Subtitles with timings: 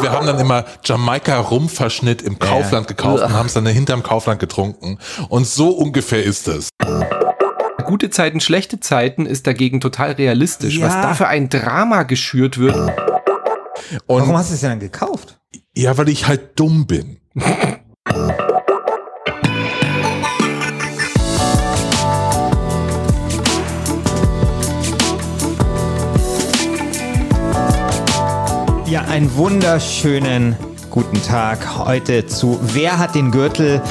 [0.00, 4.40] Und wir haben dann immer Jamaika-Rumverschnitt im Kaufland gekauft und haben es dann hinterm Kaufland
[4.40, 4.98] getrunken.
[5.28, 6.70] Und so ungefähr ist es.
[7.84, 10.78] Gute Zeiten, schlechte Zeiten ist dagegen total realistisch.
[10.78, 10.86] Ja.
[10.86, 12.76] Was da für ein Drama geschürt wird.
[12.76, 12.92] Und
[14.06, 15.38] Warum hast du es denn dann gekauft?
[15.74, 17.18] ja, weil ich halt dumm bin.
[29.20, 30.56] einen wunderschönen
[30.88, 33.82] guten Tag heute zu Wer hat den Gürtel?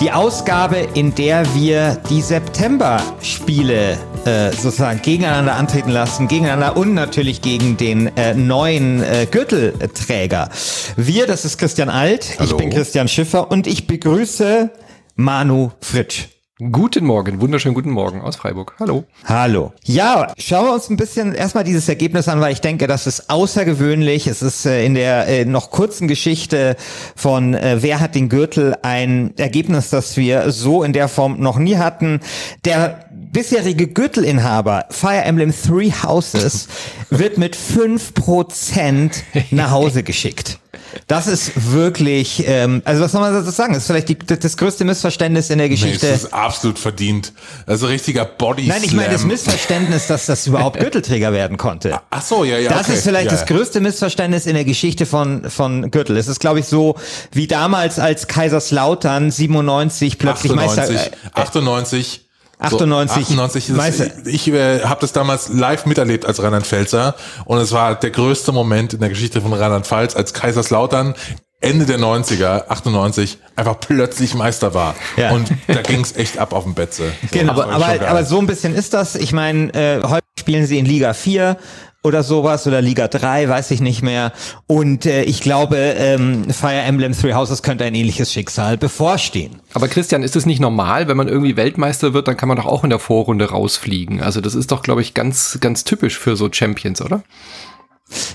[0.00, 7.42] Die Ausgabe, in der wir die September-Spiele äh, sozusagen gegeneinander antreten lassen, gegeneinander und natürlich
[7.42, 10.48] gegen den äh, neuen äh, Gürtelträger.
[10.96, 12.52] Wir, das ist Christian Alt, Hallo.
[12.52, 14.70] ich bin Christian Schiffer und ich begrüße
[15.16, 16.28] Manu Fritsch.
[16.60, 18.74] Guten Morgen, wunderschönen guten Morgen aus Freiburg.
[18.80, 19.04] Hallo.
[19.24, 19.72] Hallo.
[19.84, 23.30] Ja, schauen wir uns ein bisschen erstmal dieses Ergebnis an, weil ich denke, das ist
[23.30, 24.26] außergewöhnlich.
[24.26, 26.74] Es ist äh, in der äh, noch kurzen Geschichte
[27.14, 31.58] von äh, Wer hat den Gürtel ein Ergebnis, das wir so in der Form noch
[31.58, 32.18] nie hatten.
[32.64, 36.66] Der bisherige Gürtelinhaber Fire Emblem Three Houses
[37.10, 40.58] wird mit fünf Prozent nach Hause geschickt.
[41.06, 43.74] Das ist wirklich, ähm, also was soll man dazu sagen?
[43.74, 46.06] Das ist vielleicht die, das größte Missverständnis in der Nee, es Geschichte.
[46.06, 47.32] ist absolut verdient.
[47.66, 49.24] Also richtiger Body Nein, ich meine das.
[49.24, 52.00] Missverständnis, dass das überhaupt Gürtelträger werden konnte.
[52.10, 52.70] Ach so, ja, ja.
[52.70, 52.94] Das okay.
[52.94, 56.16] ist vielleicht ja, das größte Missverständnis in der Geschichte von, von Gürtel.
[56.16, 56.96] Es ist, glaube ich, so
[57.32, 61.12] wie damals, als Kaiserslautern 97 plötzlich 98, Meister...
[61.12, 62.27] Äh, 98.
[62.58, 67.14] 98 98 Meister- ist, ich äh, habe das damals live miterlebt als Rheinland-Pfälzer
[67.44, 71.14] und es war der größte Moment in der Geschichte von Rheinland-Pfalz, als Kaiserslautern
[71.60, 74.94] Ende der 90er, 98, einfach plötzlich Meister war.
[75.16, 75.32] Ja.
[75.32, 77.08] Und da ging es echt ab auf dem Betze.
[77.22, 79.16] So, Genau, aber, aber, aber so ein bisschen ist das.
[79.16, 81.56] Ich meine, äh, heute spielen sie in Liga 4
[82.04, 84.32] oder sowas oder Liga 3, weiß ich nicht mehr.
[84.66, 89.60] Und äh, ich glaube, ähm, Fire Emblem Three Houses könnte ein ähnliches Schicksal bevorstehen.
[89.74, 92.66] Aber Christian, ist es nicht normal, wenn man irgendwie Weltmeister wird, dann kann man doch
[92.66, 94.22] auch in der Vorrunde rausfliegen.
[94.22, 97.22] Also das ist doch, glaube ich, ganz, ganz typisch für so Champions, oder?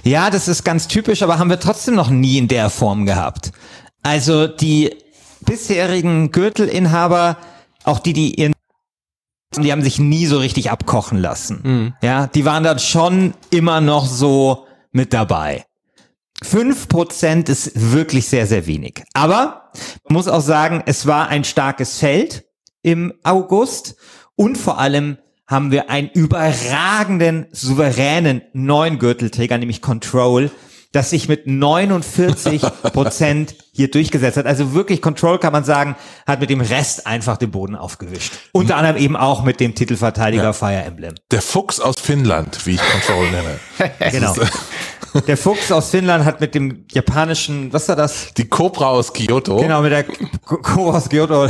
[0.03, 3.51] Ja, das ist ganz typisch, aber haben wir trotzdem noch nie in der Form gehabt.
[4.03, 4.91] Also die
[5.45, 7.38] bisherigen Gürtelinhaber,
[7.85, 8.53] auch die, die ihren
[9.58, 11.94] die haben sich nie so richtig abkochen lassen.
[12.02, 15.66] Ja, die waren dann schon immer noch so mit dabei.
[16.44, 19.03] Fünf Prozent ist wirklich sehr, sehr wenig.
[19.13, 19.72] Aber
[20.08, 22.46] man muss auch sagen, es war ein starkes Feld
[22.81, 23.96] im August
[24.36, 30.52] und vor allem haben wir einen überragenden, souveränen neuen Gürtelträger, nämlich Control,
[30.94, 32.62] das sich mit 49
[32.94, 34.46] Prozent hier durchgesetzt hat.
[34.46, 35.96] Also wirklich Control kann man sagen,
[36.26, 38.34] hat mit dem Rest einfach den Boden aufgewischt.
[38.54, 41.16] Unter anderem eben auch mit dem Titelverteidiger Fire Emblem.
[41.31, 43.59] der Fuchs aus Finnland, wie ich Control nenne.
[44.12, 44.34] Genau.
[45.28, 48.34] Der Fuchs aus Finnland hat mit dem japanischen, was war das?
[48.36, 49.58] Die Cobra aus Kyoto.
[49.58, 51.50] Genau, mit der Ko aus Kyoto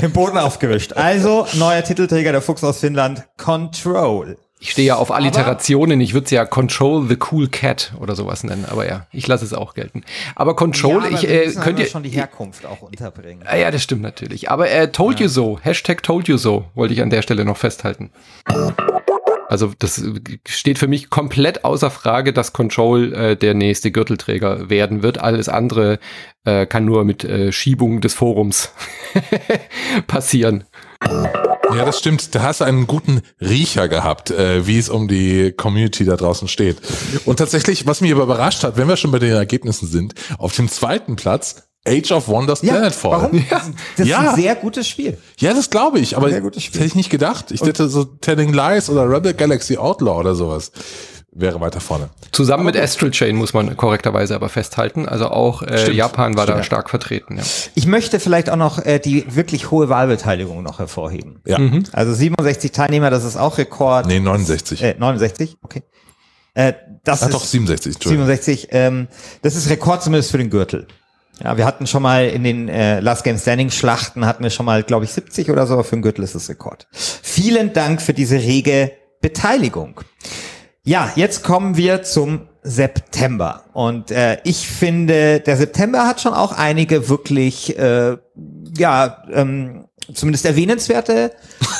[0.00, 0.92] den Boden aufgewischt.
[0.92, 4.36] Also, neuer Titelträger, der Fuchs aus Finnland, Control.
[4.62, 6.02] Ich stehe ja auf Alliterationen.
[6.02, 8.66] Ich würde es ja Control the Cool Cat oder sowas nennen.
[8.68, 10.04] Aber ja, ich lasse es auch gelten.
[10.36, 13.42] Aber Control, ich äh, könnt ihr schon die Herkunft auch unterbringen.
[13.46, 14.50] Ah, ja, das stimmt natürlich.
[14.50, 17.56] Aber äh, told you so, Hashtag told you so, wollte ich an der Stelle noch
[17.56, 18.10] festhalten.
[19.48, 24.68] Also das äh, steht für mich komplett außer Frage, dass Control äh, der nächste Gürtelträger
[24.68, 25.18] werden wird.
[25.18, 25.98] Alles andere
[26.44, 28.74] äh, kann nur mit äh, Schiebung des Forums
[30.06, 30.64] passieren.
[31.76, 32.34] Ja, das stimmt.
[32.34, 36.48] Da hast du einen guten Riecher gehabt, äh, wie es um die Community da draußen
[36.48, 36.76] steht.
[37.24, 40.54] Und tatsächlich, was mich aber überrascht hat, wenn wir schon bei den Ergebnissen sind, auf
[40.54, 43.10] dem zweiten Platz Age of Wonders Planetfall.
[43.22, 43.44] warum?
[43.48, 44.18] Das ist Ja.
[44.30, 45.16] ein sehr gutes Spiel.
[45.38, 47.50] Ja, das glaube ich, aber das hätte ich nicht gedacht.
[47.52, 50.72] Ich hätte so Telling Lies oder Rebel Galaxy Outlaw oder sowas
[51.32, 52.10] wäre weiter vorne.
[52.32, 55.08] Zusammen mit Astral Chain muss man korrekterweise aber festhalten.
[55.08, 55.96] Also auch äh, Stimmt.
[55.96, 57.38] Japan war da stark vertreten.
[57.38, 57.44] Ja.
[57.74, 61.40] Ich möchte vielleicht auch noch äh, die wirklich hohe Wahlbeteiligung noch hervorheben.
[61.46, 61.58] Ja.
[61.92, 64.06] Also 67 Teilnehmer, das ist auch Rekord.
[64.06, 64.82] Nee, 69.
[64.82, 65.82] Äh, 69, okay.
[66.54, 66.72] Äh,
[67.04, 68.26] das Ach ist doch, 67, Entschuldigung.
[68.26, 69.08] 67, ähm,
[69.42, 70.86] das ist Rekord zumindest für den Gürtel.
[71.42, 74.66] Ja, wir hatten schon mal in den äh, Last Game Standing Schlachten hatten wir schon
[74.66, 76.86] mal, glaube ich, 70 oder so, aber für den Gürtel ist es Rekord.
[76.92, 78.92] Vielen Dank für diese rege
[79.22, 80.00] Beteiligung.
[80.90, 83.62] Ja, jetzt kommen wir zum September.
[83.74, 88.16] Und äh, ich finde, der September hat schon auch einige wirklich, äh,
[88.76, 91.30] ja, ähm, zumindest erwähnenswerte,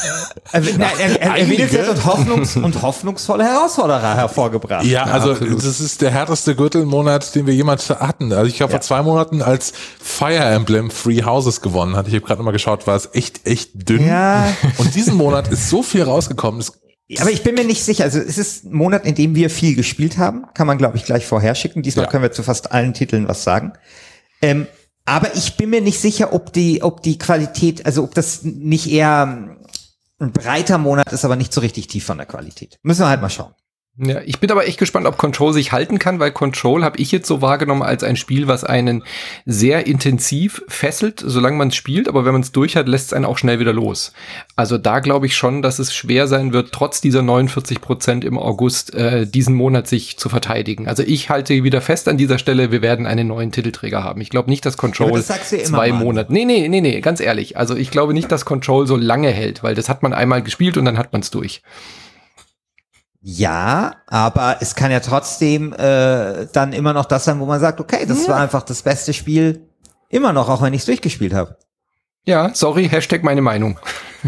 [0.53, 4.85] äh, nein, er, er, erwähnenswerte und, hoffnungs und hoffnungsvolle Herausforderer hervorgebracht.
[4.85, 5.59] Ja, also absolut.
[5.59, 8.33] das ist der härteste Gürtelmonat, den wir jemals hatten.
[8.33, 12.25] Also ich glaube, vor zwei Monaten, als Fire Emblem Free Houses gewonnen hat, ich habe
[12.25, 14.06] gerade mal geschaut, war es echt, echt dünn.
[14.06, 14.47] Ja.
[14.79, 16.75] Und diesen Monat ist so viel rausgekommen, das
[17.19, 18.05] Aber ich bin mir nicht sicher.
[18.05, 20.45] Also es ist ein Monat, in dem wir viel gespielt haben.
[20.55, 21.83] Kann man, glaube ich, gleich vorher schicken.
[21.83, 22.11] Diesmal Ja.
[22.11, 23.73] können wir zu fast allen Titeln was sagen.
[24.43, 24.67] Ähm,
[25.05, 28.89] aber ich bin mir nicht sicher, ob die, ob die Qualität, also ob das nicht
[28.91, 29.57] eher
[30.21, 32.79] ein breiter Monat ist, aber nicht so richtig tief von der Qualität.
[32.83, 33.55] Müssen wir halt mal schauen.
[33.99, 37.13] Ja, ich bin aber echt gespannt, ob Control sich halten kann, weil Control habe ich
[37.13, 39.03] jetzt so wahrgenommen als ein Spiel, was einen
[39.45, 43.13] sehr intensiv fesselt, solange man es spielt, aber wenn man es durch hat, lässt es
[43.13, 44.13] einen auch schnell wieder los.
[44.57, 48.39] Also da glaube ich schon, dass es schwer sein wird, trotz dieser 49 Prozent im
[48.39, 50.89] August äh, diesen Monat sich zu verteidigen.
[50.89, 54.21] Also ich halte wieder fest an dieser Stelle, wir werden einen neuen Titelträger haben.
[54.21, 55.93] Ich glaube nicht, dass Control das sagst du ja immer, zwei.
[55.93, 56.33] Monate.
[56.33, 57.59] Nee, nee, nee, nee, ganz ehrlich.
[57.59, 60.79] Also ich glaube nicht, dass Control so lange hält, weil das hat man einmal gespielt
[60.79, 61.63] und dann hat man es durch.
[63.22, 67.81] Ja, aber es kann ja trotzdem äh, dann immer noch das sein, wo man sagt,
[67.81, 69.69] okay, das war einfach das beste Spiel
[70.08, 71.58] immer noch, auch wenn ich es durchgespielt habe.
[72.25, 73.78] Ja, sorry, Hashtag meine Meinung.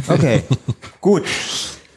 [0.09, 0.43] Okay,
[1.01, 1.25] gut.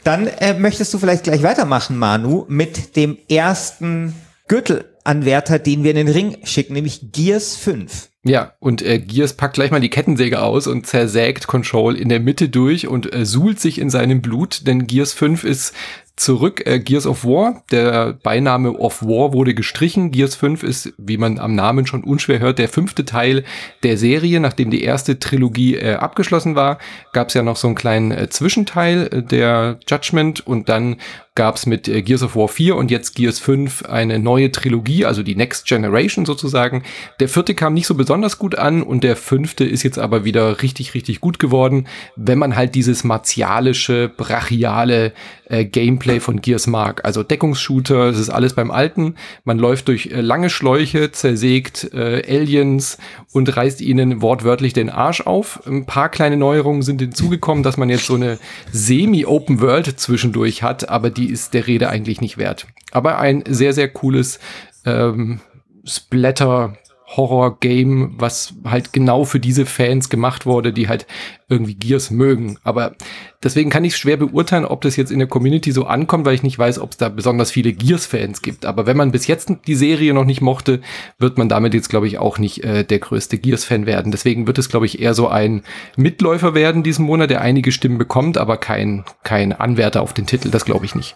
[0.04, 4.14] Dann äh, möchtest du vielleicht gleich weitermachen, Manu, mit dem ersten
[4.48, 8.10] Gürtelanwärter, den wir in den Ring schicken, nämlich Gears 5.
[8.24, 12.20] Ja, und äh, Gears packt gleich mal die Kettensäge aus und zersägt Control in der
[12.20, 15.74] Mitte durch und äh, suhlt sich in seinem Blut, denn Gears 5 ist
[16.16, 16.66] zurück.
[16.66, 20.12] Äh, Gears of War, der Beiname of War wurde gestrichen.
[20.12, 23.44] Gears 5 ist, wie man am Namen schon unschwer hört, der fünfte Teil
[23.84, 24.40] der Serie.
[24.40, 26.80] Nachdem die erste Trilogie äh, abgeschlossen war,
[27.14, 30.98] gab es ja noch so einen kleinen äh, Zwischenteil, äh, der Judgment, und dann
[31.36, 35.06] gab es mit äh, Gears of War 4 und jetzt Gears 5 eine neue Trilogie,
[35.06, 36.84] also die Next Generation sozusagen.
[37.20, 40.62] Der vierte kam nicht so besonders gut an und der fünfte ist jetzt aber wieder
[40.62, 45.14] richtig, richtig gut geworden, wenn man halt dieses martialische, brachiale
[45.50, 47.04] äh, Gameplay von Gears mag.
[47.04, 49.16] Also Deckungsshooter, es ist alles beim Alten.
[49.44, 52.98] Man läuft durch äh, lange Schläuche, zersägt äh, Aliens
[53.34, 55.62] und reißt ihnen wortwörtlich den Arsch auf.
[55.68, 58.40] Ein paar kleine Neuerungen sind hinzugekommen, dass man jetzt so eine
[58.72, 62.68] semi-Open World zwischendurch hat, aber die ist der Rede eigentlich nicht wert.
[62.92, 64.40] Aber ein sehr, sehr cooles
[64.86, 65.40] ähm,
[65.86, 66.78] Splatter
[67.16, 71.06] Horror-Game, was halt genau für diese Fans gemacht wurde, die halt
[71.48, 72.58] irgendwie Gears mögen.
[72.64, 72.96] Aber
[73.44, 76.44] deswegen kann ich schwer beurteilen, ob das jetzt in der Community so ankommt, weil ich
[76.44, 78.66] nicht weiß, ob es da besonders viele Gears-Fans gibt.
[78.66, 80.82] Aber wenn man bis jetzt die Serie noch nicht mochte,
[81.20, 84.12] wird man damit jetzt, glaube ich, auch nicht äh, der größte Gears-Fan werden.
[84.12, 85.64] Deswegen wird es, glaube ich, eher so ein
[85.96, 90.50] Mitläufer werden diesen Monat, der einige Stimmen bekommt, aber kein, kein Anwärter auf den Titel.
[90.50, 91.16] Das glaube ich nicht.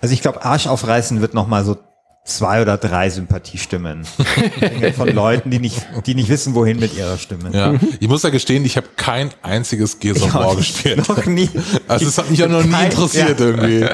[0.00, 1.76] Also ich glaube, Arsch aufreißen wird noch mal so
[2.26, 4.04] zwei oder drei Sympathiestimmen
[4.96, 7.50] von Leuten, die nicht, die nicht wissen, wohin mit ihrer Stimme.
[7.52, 11.08] Ja, ich muss ja gestehen, ich habe kein einziges Gears of War gespielt.
[11.08, 11.48] Noch nie.
[11.88, 13.46] Also es hat mich ja noch nie interessiert ja.
[13.46, 13.86] irgendwie.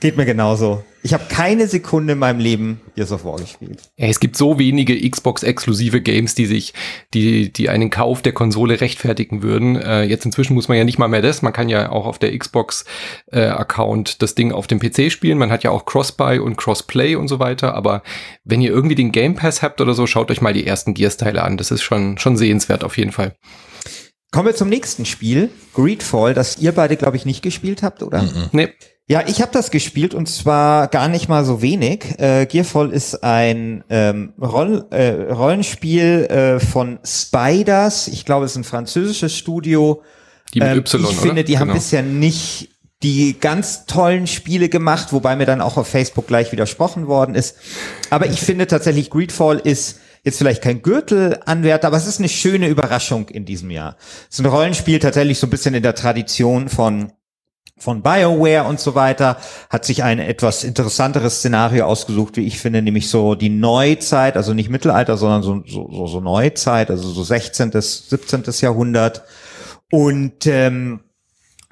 [0.00, 0.84] Geht mir genauso.
[1.02, 3.80] Ich habe keine Sekunde in meinem Leben Gears of War gespielt.
[3.96, 6.74] Es gibt so wenige Xbox-exklusive Games, die sich,
[7.14, 9.76] die, die einen Kauf der Konsole rechtfertigen würden.
[9.76, 11.42] Äh, jetzt inzwischen muss man ja nicht mal mehr das.
[11.42, 15.38] Man kann ja auch auf der Xbox-Account das Ding auf dem PC spielen.
[15.38, 17.74] Man hat ja auch Cross-Buy und Cross-Play und so weiter.
[17.74, 18.02] Aber
[18.44, 21.42] wenn ihr irgendwie den Game Pass habt oder so, schaut euch mal die ersten Gears-Teile
[21.42, 21.56] an.
[21.56, 23.34] Das ist schon, schon sehenswert auf jeden Fall.
[24.32, 28.26] Kommen wir zum nächsten Spiel, Greedfall, das ihr beide, glaube ich, nicht gespielt habt, oder?
[28.52, 28.72] Nee,
[29.08, 32.18] Ja, ich habe das gespielt und zwar gar nicht mal so wenig.
[32.18, 38.08] Äh, Gearfall ist ein ähm, Roll, äh, Rollenspiel äh, von Spiders.
[38.08, 40.02] Ich glaube, es ist ein französisches Studio.
[40.54, 41.20] die mit Ähm, Y, ich oder?
[41.20, 41.74] finde, die haben Genau.
[41.78, 42.68] bisher nicht
[43.02, 47.56] die ganz tollen Spiele gemacht, wobei mir dann auch auf Facebook gleich widersprochen worden ist.
[48.10, 52.68] Aber ich finde tatsächlich, Greedfall ist jetzt vielleicht kein Gürtelanwärter, aber es ist eine schöne
[52.68, 53.96] Überraschung in diesem Jahr.
[54.30, 57.12] Es ist ein Rollenspiel tatsächlich so ein bisschen in der Tradition von
[57.82, 59.38] von BioWare und so weiter,
[59.68, 64.54] hat sich ein etwas interessanteres Szenario ausgesucht, wie ich finde, nämlich so die Neuzeit, also
[64.54, 68.44] nicht Mittelalter, sondern so, so, so, Neuzeit, also so 16., 17.
[68.60, 69.22] Jahrhundert.
[69.90, 71.00] Und ähm,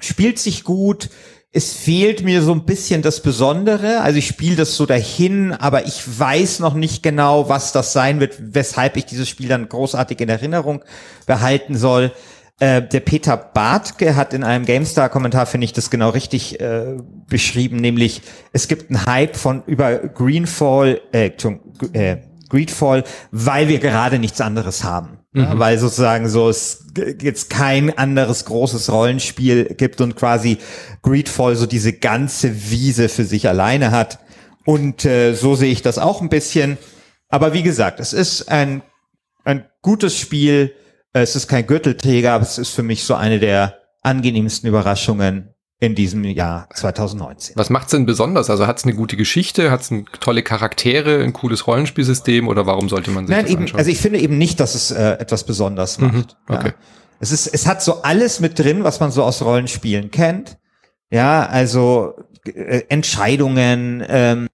[0.00, 1.10] spielt sich gut.
[1.52, 4.00] Es fehlt mir so ein bisschen das Besondere.
[4.00, 8.20] Also ich spiele das so dahin, aber ich weiß noch nicht genau, was das sein
[8.20, 10.84] wird, weshalb ich dieses Spiel dann großartig in Erinnerung
[11.26, 12.12] behalten soll.
[12.60, 17.76] Äh, der Peter Bartke hat in einem GameStar-Kommentar, finde ich, das genau richtig äh, beschrieben,
[17.76, 18.20] nämlich
[18.52, 21.30] es gibt einen Hype von über Greenfall, äh,
[21.94, 22.18] äh,
[22.50, 25.20] Greedfall, weil wir gerade nichts anderes haben.
[25.32, 26.86] Ja, weil sozusagen so es
[27.20, 30.58] jetzt kein anderes großes Rollenspiel gibt und quasi
[31.02, 34.18] Greedfall so diese ganze Wiese für sich alleine hat.
[34.66, 36.78] Und äh, so sehe ich das auch ein bisschen.
[37.28, 38.82] Aber wie gesagt, es ist ein,
[39.44, 40.74] ein gutes Spiel.
[41.12, 45.94] Es ist kein Gürtelträger, aber es ist für mich so eine der angenehmsten Überraschungen in
[45.94, 47.56] diesem Jahr 2019.
[47.56, 48.50] Was macht's denn besonders?
[48.50, 53.10] Also hat's eine gute Geschichte, hat's ein, tolle Charaktere, ein cooles Rollenspielsystem oder warum sollte
[53.10, 53.78] man sich Nein, das eben, anschauen?
[53.78, 56.36] also ich finde eben nicht, dass es äh, etwas besonders macht.
[56.48, 56.68] okay.
[56.68, 56.74] Ja.
[57.18, 60.58] Es ist, es hat so alles mit drin, was man so aus Rollenspielen kennt.
[61.10, 62.14] Ja, also
[62.46, 64.48] äh, Entscheidungen, ähm,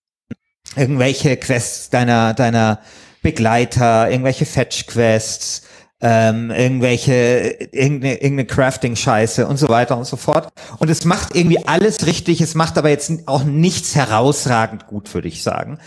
[0.75, 2.81] irgendwelche Quests deiner, deiner
[3.23, 5.63] Begleiter, irgendwelche Fetch-Quests,
[6.01, 10.49] ähm, irgendwelche, irgendeine, irgendeine Crafting-Scheiße und so weiter und so fort.
[10.79, 15.29] Und es macht irgendwie alles richtig, es macht aber jetzt auch nichts herausragend gut, würde
[15.29, 15.79] ich sagen.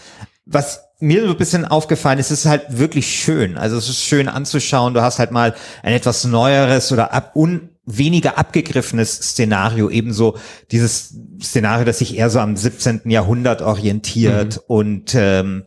[0.46, 3.58] Was mir so ein bisschen aufgefallen ist, es ist halt wirklich schön.
[3.58, 4.94] Also es ist schön anzuschauen.
[4.94, 10.38] Du hast halt mal ein etwas neueres oder ab, un, weniger abgegriffenes Szenario, ebenso
[10.72, 13.02] dieses Szenario, das sich eher so am 17.
[13.06, 14.62] Jahrhundert orientiert mhm.
[14.68, 15.64] und ähm,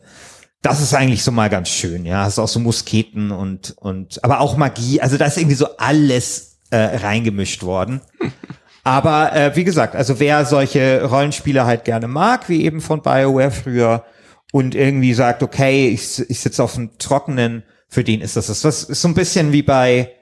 [0.63, 2.23] das ist eigentlich so mal ganz schön, ja.
[2.23, 5.01] Hast auch so Musketen und, und, aber auch Magie.
[5.01, 8.01] Also da ist irgendwie so alles äh, reingemischt worden.
[8.83, 13.51] Aber äh, wie gesagt, also wer solche Rollenspiele halt gerne mag, wie eben von BioWare
[13.51, 14.05] früher,
[14.53, 18.61] und irgendwie sagt, okay, ich, ich sitze auf dem Trockenen, für den ist das das.
[18.61, 20.13] Das ist so ein bisschen wie bei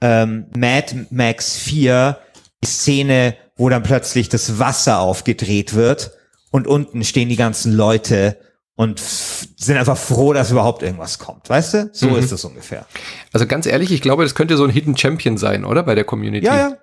[0.00, 2.18] ähm, Mad Max 4,
[2.64, 6.12] die Szene, wo dann plötzlich das Wasser aufgedreht wird
[6.50, 8.38] und unten stehen die ganzen Leute
[8.76, 11.48] und sind einfach froh, dass überhaupt irgendwas kommt.
[11.48, 11.90] Weißt du?
[11.92, 12.16] So mhm.
[12.16, 12.86] ist es ungefähr.
[13.32, 15.82] Also ganz ehrlich, ich glaube, das könnte so ein Hidden Champion sein, oder?
[15.82, 16.46] Bei der Community.
[16.46, 16.76] Ja, ja.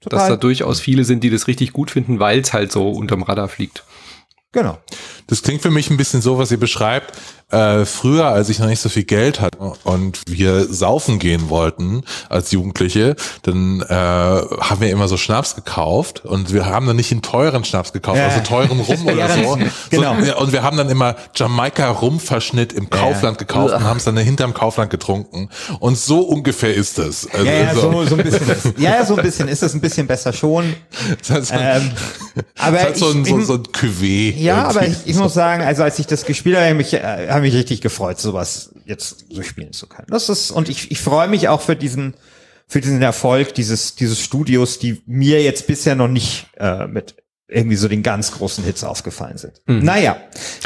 [0.00, 0.18] Total.
[0.18, 3.22] Dass da durchaus viele sind, die das richtig gut finden, weil es halt so unterm
[3.22, 3.84] Radar fliegt.
[4.52, 4.78] Genau.
[5.30, 7.14] Das klingt für mich ein bisschen so, was ihr beschreibt,
[7.50, 12.02] äh, früher, als ich noch nicht so viel Geld hatte und wir saufen gehen wollten
[12.28, 17.10] als Jugendliche, dann äh, haben wir immer so Schnaps gekauft und wir haben dann nicht
[17.10, 18.26] einen teuren Schnaps gekauft, ja.
[18.26, 19.58] also teuren Rum oder ja, so.
[19.90, 20.16] Genau.
[20.22, 20.38] so.
[20.38, 23.46] Und wir haben dann immer Jamaika-Rumverschnitt im Kaufland ja.
[23.46, 25.48] gekauft und haben es dann hinterm Kaufland getrunken.
[25.80, 27.28] Und so ungefähr ist es.
[27.32, 29.80] Also ja, ja, so, so ein bisschen ist, ja, so ein bisschen ist es ein
[29.80, 30.74] bisschen besser schon.
[31.20, 31.90] Das heißt, ähm,
[32.58, 34.34] aber das heißt so, ein, so, so ein Cuvée.
[34.36, 37.28] Ja, aber ich, ich muss sagen, also als ich das gespielt habe, habe ich, äh,
[37.30, 40.08] hab mich richtig gefreut, sowas jetzt so spielen zu können.
[40.10, 42.14] Das ist, und ich, ich freue mich auch für diesen,
[42.66, 47.16] für diesen Erfolg dieses, dieses Studios, die mir jetzt bisher noch nicht äh, mit
[47.48, 49.60] irgendwie so den ganz großen Hits aufgefallen sind.
[49.66, 49.80] Mhm.
[49.80, 50.16] Naja,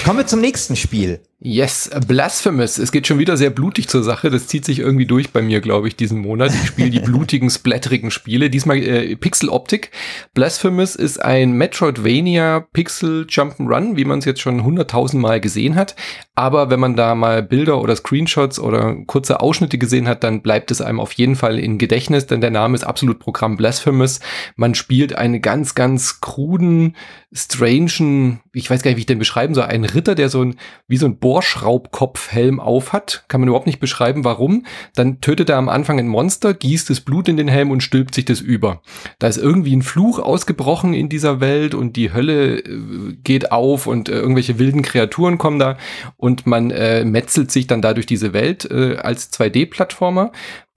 [0.04, 1.20] kommen wir zum nächsten Spiel.
[1.40, 2.78] Yes, Blasphemous.
[2.78, 4.30] Es geht schon wieder sehr blutig zur Sache.
[4.30, 6.54] Das zieht sich irgendwie durch bei mir, glaube ich, diesen Monat.
[6.54, 8.48] Ich spiele die blutigen, splatterigen Spiele.
[8.48, 9.90] Diesmal äh, Pixel Optik.
[10.32, 15.96] Blasphemous ist ein Metroidvania Pixel Jump'n'Run, wie man es jetzt schon hunderttausend Mal gesehen hat.
[16.34, 20.70] Aber wenn man da mal Bilder oder Screenshots oder kurze Ausschnitte gesehen hat, dann bleibt
[20.70, 24.18] es einem auf jeden Fall in Gedächtnis, denn der Name ist absolut Programm Blasphemous.
[24.56, 26.96] Man spielt einen ganz, ganz kruden,
[27.32, 30.56] strangen, ich weiß gar nicht, wie ich den beschreiben soll, einen Ritter, der so ein,
[30.88, 33.24] wie so ein Bohrschraubkopfhelm auf hat.
[33.28, 34.66] Kann man überhaupt nicht beschreiben, warum.
[34.94, 38.14] Dann tötet er am Anfang ein Monster, gießt das Blut in den Helm und stülpt
[38.14, 38.82] sich das über.
[39.18, 43.86] Da ist irgendwie ein Fluch ausgebrochen in dieser Welt und die Hölle äh, geht auf
[43.86, 45.78] und äh, irgendwelche wilden Kreaturen kommen da
[46.18, 50.30] und man äh, metzelt sich dann dadurch diese Welt äh, als 2D-Plattformer.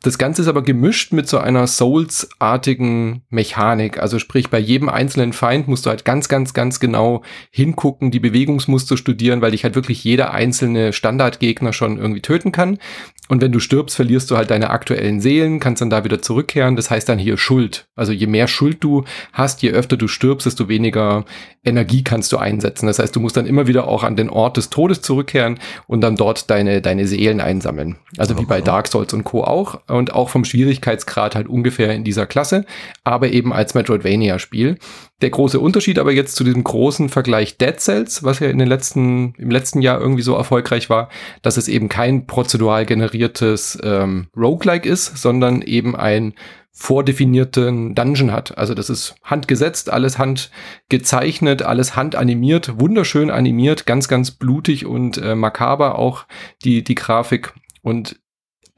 [0.08, 4.00] Das Ganze ist aber gemischt mit so einer Souls-artigen Mechanik.
[4.00, 8.22] Also sprich, bei jedem einzelnen Feind musst du halt ganz, ganz, ganz genau hingucken, die
[8.22, 12.78] Bewegungsmuster studieren, weil dich halt wirklich jeder einzelne Standardgegner schon irgendwie töten kann.
[13.28, 16.76] Und wenn du stirbst, verlierst du halt deine aktuellen Seelen, kannst dann da wieder zurückkehren.
[16.76, 17.88] Das heißt dann hier Schuld.
[17.96, 19.04] Also je mehr Schuld du
[19.34, 21.26] hast, je öfter du stirbst, desto weniger
[21.64, 22.88] Energie kannst du einsetzen.
[22.88, 26.02] Das heißt, du musst dann immer wieder auch an den Ort des Todes zurückkehren und
[26.02, 27.98] dann dort deine, deine Seelen einsammeln.
[28.18, 29.44] Also wie bei Dark Souls und Co.
[29.44, 29.82] auch.
[29.88, 32.66] Und auch vom Schwierigkeitsgrad halt ungefähr in dieser Klasse,
[33.04, 34.78] aber eben als Metroidvania-Spiel.
[35.22, 38.68] Der große Unterschied aber jetzt zu diesem großen Vergleich Dead Cells, was ja in den
[38.68, 41.10] letzten, im letzten Jahr irgendwie so erfolgreich war,
[41.42, 46.36] dass es eben kein prozedural generiertes ähm, Roguelike ist, sondern eben ein
[46.72, 48.56] vordefinierten Dungeon hat.
[48.60, 55.34] Also das ist handgesetzt, alles handgezeichnet, alles handanimiert, wunderschön animiert, ganz, ganz blutig und äh,
[55.34, 56.28] makaber auch
[56.64, 57.54] die, die Grafik.
[57.82, 58.20] Und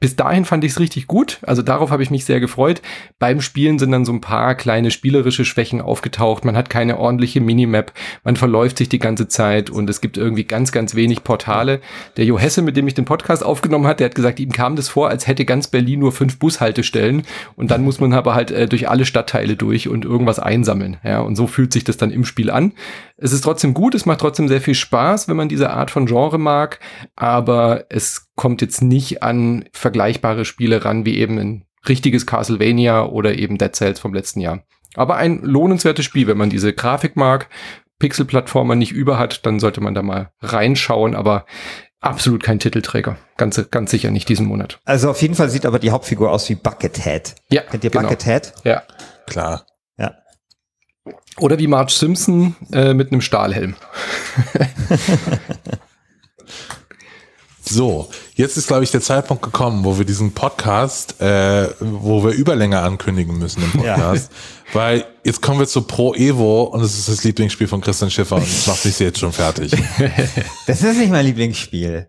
[0.00, 1.38] bis dahin fand ich es richtig gut.
[1.42, 2.80] Also darauf habe ich mich sehr gefreut.
[3.18, 6.46] Beim Spielen sind dann so ein paar kleine spielerische Schwächen aufgetaucht.
[6.46, 7.92] Man hat keine ordentliche Minimap.
[8.24, 11.80] Man verläuft sich die ganze Zeit und es gibt irgendwie ganz, ganz wenig Portale.
[12.16, 14.74] Der Jo Hesse, mit dem ich den Podcast aufgenommen hat, der hat gesagt, ihm kam
[14.74, 17.24] das vor, als hätte ganz Berlin nur fünf Bushaltestellen
[17.56, 20.96] und dann muss man aber halt äh, durch alle Stadtteile durch und irgendwas einsammeln.
[21.04, 22.72] Ja, und so fühlt sich das dann im Spiel an.
[23.18, 26.06] Es ist trotzdem gut, es macht trotzdem sehr viel Spaß, wenn man diese Art von
[26.06, 26.80] Genre mag,
[27.16, 33.36] aber es kommt jetzt nicht an vergleichbare Spiele ran, wie eben ein richtiges Castlevania oder
[33.38, 34.62] eben Dead Cells vom letzten Jahr.
[34.94, 37.50] Aber ein lohnenswertes Spiel, wenn man diese Grafik mag,
[37.98, 41.44] Pixel-Plattformer nicht über hat, dann sollte man da mal reinschauen, aber
[42.00, 43.18] absolut kein Titelträger.
[43.36, 44.80] Ganz, ganz sicher nicht diesen Monat.
[44.86, 47.34] Also auf jeden Fall sieht aber die Hauptfigur aus wie Buckethead.
[47.50, 47.60] Ja.
[47.60, 48.04] Kennt ihr genau.
[48.08, 48.54] Buckethead?
[48.64, 48.84] Ja.
[49.26, 49.66] Klar.
[49.98, 50.14] Ja.
[51.36, 53.74] Oder wie Marge Simpson äh, mit einem Stahlhelm.
[57.70, 62.32] So, jetzt ist, glaube ich, der Zeitpunkt gekommen, wo wir diesen Podcast, äh, wo wir
[62.32, 64.32] Überlänge ankündigen müssen im Podcast.
[64.32, 64.74] Ja.
[64.74, 68.36] Weil jetzt kommen wir zu Pro Evo und es ist das Lieblingsspiel von Christian Schiffer
[68.36, 69.72] und das macht mich jetzt schon fertig.
[70.66, 72.08] das ist nicht mein Lieblingsspiel.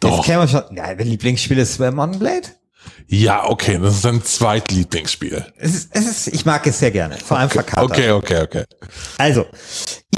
[0.00, 0.16] Doch.
[0.16, 0.76] Jetzt kennen wir schon.
[0.76, 2.48] Ja, mein Lieblingsspiel ist Modern Blade.
[3.06, 5.44] Ja, okay, das ist dein Zweitlieblingsspiel.
[5.56, 7.54] Es ist, es ist, ich mag es sehr gerne, vor allem okay.
[7.54, 7.90] verkatert.
[7.90, 8.64] Okay, okay, okay.
[9.18, 9.46] Also,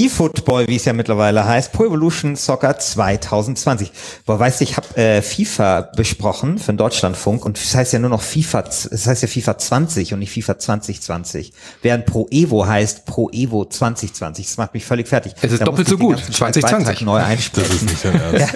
[0.01, 3.91] eFootball, wie es ja mittlerweile heißt, Pro Evolution Soccer 2020.
[4.25, 7.99] Boah, weißt du, ich habe äh, FIFA besprochen für den Deutschlandfunk und das heißt ja
[7.99, 11.53] nur noch FIFA, das heißt ja FIFA 20 und nicht FIFA 2020.
[11.81, 14.45] Während Pro Evo heißt Pro Evo 2020.
[14.45, 15.33] Das macht mich völlig fertig.
[15.41, 16.17] Es ist Da doppelt so gut.
[16.17, 16.85] ganzen 2020.
[16.87, 17.75] Beitrag neu Das einsprechen.
[17.75, 17.97] ist nicht.
[18.37, 18.47] Ja.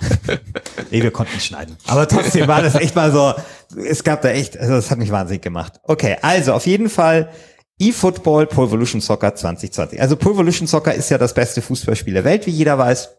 [0.90, 1.76] nee, wir konnten schneiden.
[1.86, 3.34] Aber trotzdem war das echt mal so,
[3.76, 5.74] es gab da echt, also das hat mich wahnsinnig gemacht.
[5.84, 7.28] Okay, also auf jeden Fall
[7.80, 10.00] eFootball Pro Evolution Soccer 2020.
[10.00, 13.10] Also Pro Evolution Soccer ist ja das beste Fußballspiel der Welt, wie jeder weiß.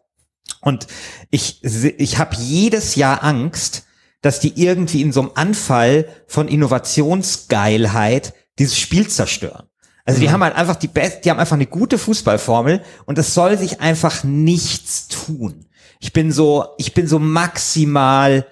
[0.62, 0.88] Und
[1.30, 3.86] ich, ich habe jedes Jahr Angst,
[4.22, 9.68] dass die irgendwie in so einem Anfall von Innovationsgeilheit dieses Spiel zerstören.
[10.06, 13.34] Also die haben halt einfach die best, die haben einfach eine gute Fußballformel und es
[13.34, 15.65] soll sich einfach nichts tun.
[16.00, 18.46] Ich bin so, ich bin so maximal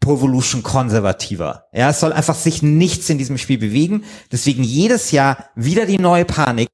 [0.00, 1.66] Pro Evolution konservativer.
[1.72, 4.04] Ja, es soll einfach sich nichts in diesem Spiel bewegen.
[4.30, 6.68] Deswegen jedes Jahr wieder die neue Panik.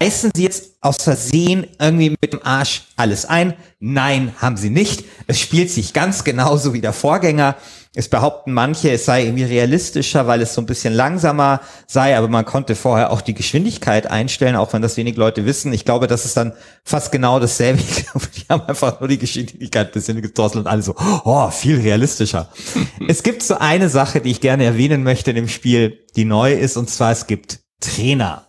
[0.00, 3.54] Reißen sie jetzt aus Versehen irgendwie mit dem Arsch alles ein?
[3.80, 5.04] Nein, haben sie nicht.
[5.26, 7.56] Es spielt sich ganz genauso wie der Vorgänger.
[7.92, 12.28] Es behaupten manche, es sei irgendwie realistischer, weil es so ein bisschen langsamer sei, aber
[12.28, 15.72] man konnte vorher auch die Geschwindigkeit einstellen, auch wenn das wenig Leute wissen.
[15.72, 16.52] Ich glaube, das ist dann
[16.84, 17.82] fast genau dasselbe.
[17.90, 20.94] Ich glaube, die haben einfach nur die Geschwindigkeit ein bisschen gedrosselt und alle so,
[21.24, 22.48] oh, viel realistischer.
[23.08, 26.52] es gibt so eine Sache, die ich gerne erwähnen möchte in dem Spiel, die neu
[26.52, 28.46] ist, und zwar es gibt Trainer.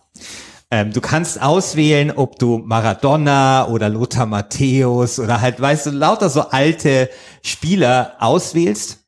[0.70, 6.30] Ähm, du kannst auswählen, ob du Maradona oder Lothar Matthäus oder halt, weißt du, lauter
[6.30, 7.10] so alte
[7.42, 9.01] Spieler auswählst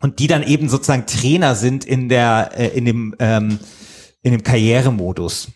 [0.00, 3.58] und die dann eben sozusagen Trainer sind in der äh, in dem ähm,
[4.22, 5.48] in dem Karrieremodus.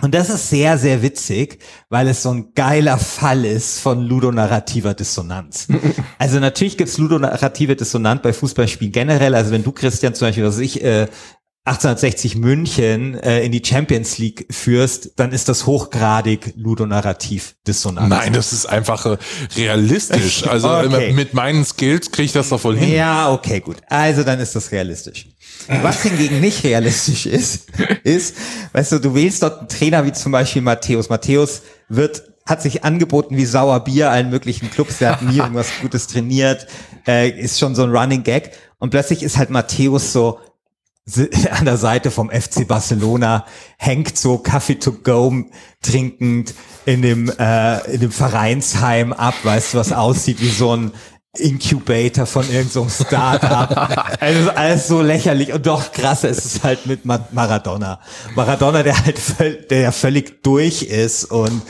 [0.00, 4.94] Und das ist sehr sehr witzig, weil es so ein geiler Fall ist von ludonarrativer
[4.94, 5.68] Dissonanz.
[6.18, 9.34] also natürlich gibt's ludonarrative Dissonanz bei Fußballspielen generell.
[9.34, 11.06] Also wenn du Christian zum Beispiel, was ich äh,
[11.66, 18.10] 1860 München äh, in die Champions League führst, dann ist das hochgradig ludonarrativ dissonant.
[18.10, 19.16] Nein, das ist einfach äh,
[19.56, 20.44] realistisch.
[20.54, 21.12] Also Okay.
[21.12, 22.92] mit meinen Skills kriege ich das doch wohl hin.
[22.92, 23.76] Ja, okay, gut.
[23.88, 25.26] Also dann ist das realistisch.
[25.82, 27.68] Was hingegen nicht realistisch ist,
[28.02, 28.36] ist,
[28.72, 31.08] weißt du, du wählst dort einen Trainer wie zum Beispiel Matthäus.
[31.08, 36.08] Matthäus wird hat sich angeboten wie Sauerbier allen möglichen Clubs, der hat nie irgendwas Gutes
[36.08, 36.66] trainiert,
[37.06, 40.38] äh, ist schon so ein Running Gag und plötzlich ist halt Matthäus so
[41.50, 43.44] an der Seite vom FC Barcelona,
[43.76, 45.32] hängt so Kaffee to go
[45.82, 46.54] trinkend
[46.86, 50.92] in dem, äh, in dem Vereinsheim ab, weißt du, was aussieht wie so ein
[51.36, 54.16] Incubator von irgendeinem so Start-up.
[54.20, 58.00] Also alles so lächerlich und doch krasser ist es halt mit Ma Maradona.
[58.34, 61.62] Maradona, der halt der ja völlig durch ist und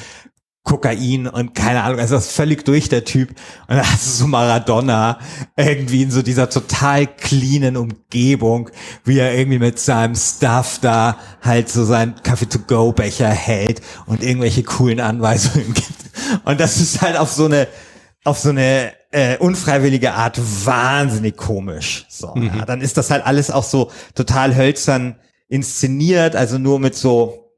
[0.65, 3.29] Kokain und keine Ahnung, also das ist völlig durch der Typ.
[3.69, 5.19] Und dann hast du so Maradona
[5.59, 8.71] irgendwie in so dieser total cleanen Umgebung,
[9.05, 15.01] wie er irgendwie mit seinem Stuff da halt so seinen Kaffee-to-go-Becher hält und irgendwelche coolen
[15.01, 15.93] Anweisungen gibt.
[16.47, 17.69] Und das ist halt auf so eine,
[18.25, 22.07] auf so eine äh, unfreiwillige Art wahnsinnig komisch.
[22.09, 26.95] So, ja, dann ist das halt alles auch so total hölzern inszeniert, also nur mit
[26.95, 27.51] so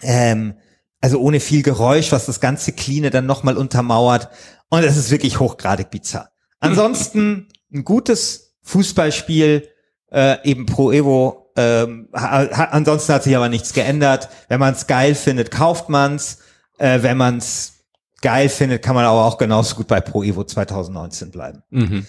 [0.00, 0.54] ähm,
[1.00, 4.28] also ohne viel Geräusch, was das ganze Cleane dann nochmal untermauert.
[4.68, 6.30] Und es ist wirklich hochgradig bizarr.
[6.60, 9.68] Ansonsten ein gutes Fußballspiel,
[10.12, 11.52] äh, eben Pro Evo.
[11.56, 14.28] Ähm, ha, ha, ansonsten hat sich aber nichts geändert.
[14.48, 16.38] Wenn man es geil findet, kauft man's.
[16.78, 17.80] Äh, wenn man es
[18.20, 21.62] geil findet, kann man aber auch genauso gut bei Pro Evo 2019 bleiben.
[21.70, 22.06] Mhm.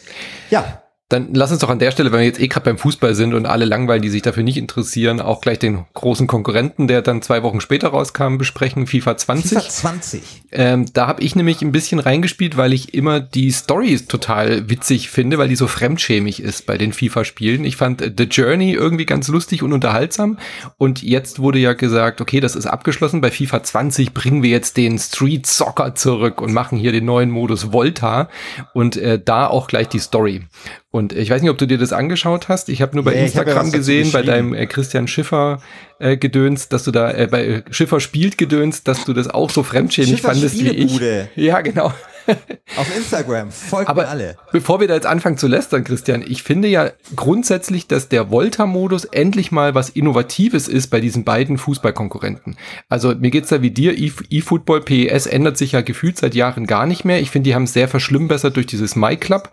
[0.50, 3.16] Ja, Dann lass uns doch an der Stelle, wenn wir jetzt eh gerade beim Fußball
[3.16, 7.02] sind und alle langweilen, die sich dafür nicht interessieren, auch gleich den großen Konkurrenten, der
[7.02, 9.58] dann zwei Wochen später rauskam, besprechen, FIFA 20.
[9.58, 10.22] FIFA 20.
[10.54, 15.10] Ähm, da habe ich nämlich ein bisschen reingespielt, weil ich immer die Story total witzig
[15.10, 17.66] finde, weil die so fremdschämig ist bei den FIFA-Spielen.
[17.66, 20.40] Ich fand äh, The Journey irgendwie ganz lustig und unterhaltsam.
[20.78, 23.20] Und jetzt wurde ja gesagt, okay, das ist abgeschlossen.
[23.20, 27.32] Bei FIFA 20 bringen wir jetzt den Street Soccer zurück und machen hier den neuen
[27.32, 28.30] Modus Volta
[28.74, 30.44] und äh, da auch gleich die Story.
[30.92, 32.68] Und ich weiß nicht, ob du dir das angeschaut hast.
[32.68, 35.62] Ich habe nur bei ja Instagram dazu gesehen, bei deinem äh, Christian Schiffer
[36.00, 39.50] äh, Gedöns, dass du da äh, bei äh, Schiffer spielt Gedöns, dass du das auch
[39.50, 41.00] so fremdschämig Schiffer fandest wie ich.
[41.36, 41.94] Ja, genau.
[42.78, 43.52] Auf Instagram.
[43.52, 44.36] Folgt Aber alle.
[44.52, 49.06] bevor wir da jetzt anfangen zu lästern, Christian, ich finde ja grundsätzlich, dass der Volta-Modus
[49.06, 52.58] endlich mal was Innovatives ist bei diesen beiden Fußballkonkurrenten.
[52.90, 56.68] Also mir geht's da wie dir, E- eFootball, PES ändert sich ja gefühlt seit Jahren
[56.68, 57.20] gar nicht mehr.
[57.22, 59.50] Ich finde, die haben es sehr verschlimmbessert durch dieses MyClub,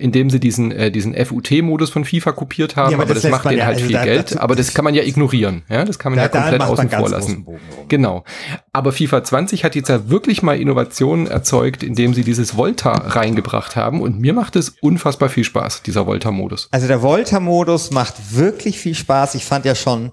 [0.00, 3.30] indem sie diesen, äh, diesen FUT-Modus von FIFA kopiert haben, Ja, aber aber, das das,
[3.30, 5.62] macht denen ja- halt also viel da- Geld, dazu- aber das kann man ja ignorieren.
[5.68, 7.46] Ja, das kann man Da- ja komplett außen vor lassen.
[7.88, 8.24] Genau.
[8.72, 13.76] Aber FIFA 20 hat jetzt ja wirklich mal Innovationen erzeugt, indem sie dieses Volta reingebracht
[13.76, 14.00] haben.
[14.02, 16.68] Und mir macht es unfassbar viel Spaß, dieser Volta-Modus.
[16.70, 19.34] Also der Volta-Modus macht wirklich viel Spaß.
[19.34, 20.12] Ich fand ja schon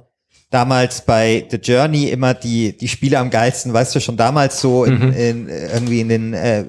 [0.52, 4.86] damals bei The Journey immer die, die Spiele am geilsten, weißt du, schon damals so
[4.86, 6.66] in, in, äh, irgendwie in den, äh,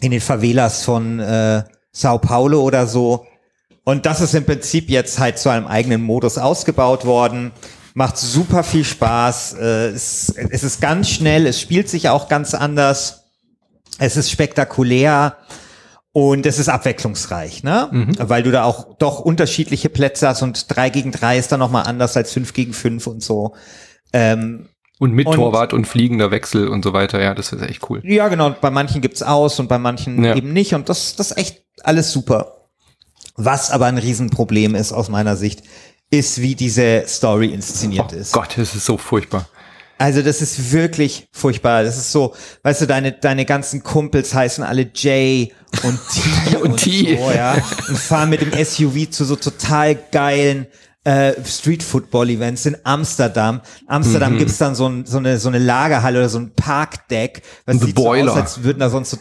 [0.00, 3.26] in den Favelas von äh, Sao Paulo oder so.
[3.84, 7.52] Und das ist im Prinzip jetzt halt zu einem eigenen Modus ausgebaut worden.
[7.94, 9.54] Macht super viel Spaß.
[9.54, 13.24] Äh, es, es ist ganz schnell, es spielt sich auch ganz anders.
[13.98, 15.36] Es ist spektakulär.
[16.12, 18.14] Und es ist abwechslungsreich, ne?
[18.18, 21.84] Weil du da auch doch unterschiedliche Plätze hast und drei gegen drei ist dann nochmal
[21.84, 23.54] anders als fünf gegen fünf und so.
[24.12, 27.20] Ähm, Und mit Und- Torwart und fliegender Wechsel und so weiter.
[27.22, 28.00] Ja, das ist echt cool.
[28.04, 28.46] ja, genau.
[28.46, 30.34] Und bei manchen gibt's aus und bei manchen Ja.
[30.34, 30.74] eben nicht.
[30.74, 32.54] Und das, das ist echt alles super.
[33.36, 35.62] Was aber ein Riesenproblem ist aus meiner Sicht,
[36.10, 38.32] ist, wie diese Story inszeniert Oh ist.
[38.32, 39.48] Gott, das ist so furchtbar.
[39.98, 41.82] Also das ist wirklich furchtbar.
[41.82, 46.76] Das ist so, weißt du, deine, deine ganzen Kumpels heißen alle Jay und T Und
[46.78, 47.16] T.
[47.16, 47.54] so, ja.
[47.88, 50.66] Und fahren mit dem SUV zu so total geilen
[51.08, 53.62] äh, Street Football Events in Amsterdam.
[53.86, 54.38] Amsterdam Mhm.
[54.38, 57.42] gibt's dann so, ein, so, eine, so eine Lagerhalle oder so ein Parkdeck.
[57.64, 58.32] Was The sieht so Boiler.
[58.32, 59.16] aus, als würden da sonst so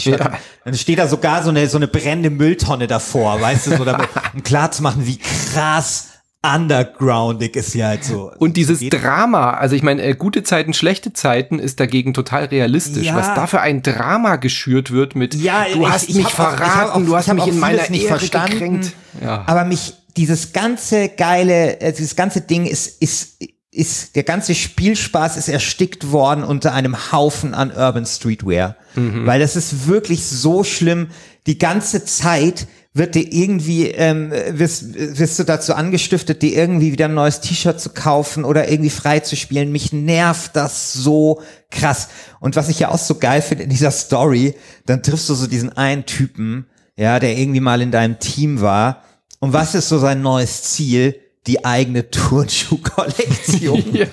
[0.00, 0.34] stattfinden.
[0.34, 0.38] Ja.
[0.66, 4.08] Dann steht da sogar so eine, so eine brennende Mülltonne davor, weißt du, so damit,
[4.34, 6.08] um klar zu machen, wie krass
[6.54, 8.30] undergroundig ist hier halt so.
[8.38, 8.94] Und dieses geht.
[8.94, 13.06] Drama, also ich meine, äh, gute Zeiten, schlechte Zeiten ist dagegen total realistisch.
[13.06, 13.16] Ja.
[13.16, 16.32] Was da für ein Drama geschürt wird mit, Ja, du ich- hast ich mich hab
[16.32, 18.50] auch- verraten, auch- du hast mich in meiner nicht Ehre verstanden.
[18.52, 18.92] gekränkt.
[19.22, 19.44] Ja.
[19.46, 23.38] Aber mich, dieses ganze geile, äh, dieses ganze Ding ist, ist,
[23.70, 28.76] ist, der ganze Spielspaß ist erstickt worden unter einem Haufen an Urban Streetwear.
[28.94, 31.08] Weil das ist wirklich so schlimm.
[31.46, 37.06] Die ganze Zeit wird dir irgendwie, ähm, wirst, wirst du dazu angestiftet, dir irgendwie wieder
[37.06, 39.70] ein neues T-Shirt zu kaufen oder irgendwie frei zu spielen.
[39.70, 42.08] Mich nervt das so krass.
[42.40, 44.54] Und was ich ja auch so geil finde in dieser Story,
[44.86, 49.02] dann triffst du so diesen einen Typen, ja, der irgendwie mal in deinem Team war.
[49.40, 51.20] Und was ist so sein neues Ziel?
[51.46, 53.84] Die eigene Turnschuh-Kollektion.
[53.92, 54.06] ja.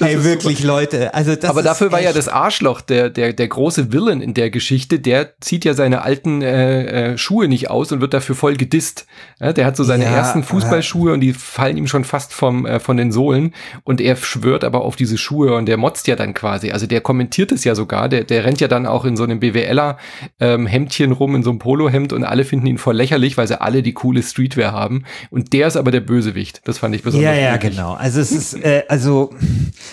[0.00, 1.14] Ey, wirklich, Leute.
[1.14, 4.50] Also das Aber dafür war ja das Arschloch, der, der, der große Villain in der
[4.50, 8.56] Geschichte, der zieht ja seine alten äh, äh, Schuhe nicht aus und wird dafür voll
[8.56, 9.06] gedisst.
[9.40, 12.66] Ja, der hat so seine Ja, ersten Fußballschuhe und die fallen ihm schon fast vom,
[12.66, 16.16] äh, von den Sohlen und er schwört aber auf diese Schuhe und der motzt ja
[16.16, 16.70] dann quasi.
[16.72, 19.40] Also der kommentiert es ja sogar, der, der rennt ja dann auch in so einem
[19.40, 19.98] BWLer
[20.40, 23.60] ähm, Hemdchen rum, in so einem Polohemd und alle finden ihn voll lächerlich, weil sie
[23.60, 25.04] alle die coole Streetwear haben.
[25.30, 26.62] Und der ist aber der Bösewicht.
[26.64, 27.70] Das fand ich besonders Ja, ja, mutig.
[27.70, 27.92] genau.
[27.94, 29.30] Also es ist, äh, also,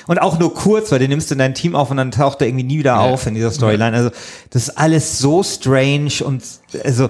[0.08, 2.42] und auch nur kurz, weil den nimmst du in dein Team auf und dann taucht
[2.42, 3.96] er irgendwie nie wieder auf in dieser Storyline.
[3.96, 4.12] Also
[4.50, 6.44] das ist alles so strange und
[6.84, 7.10] also,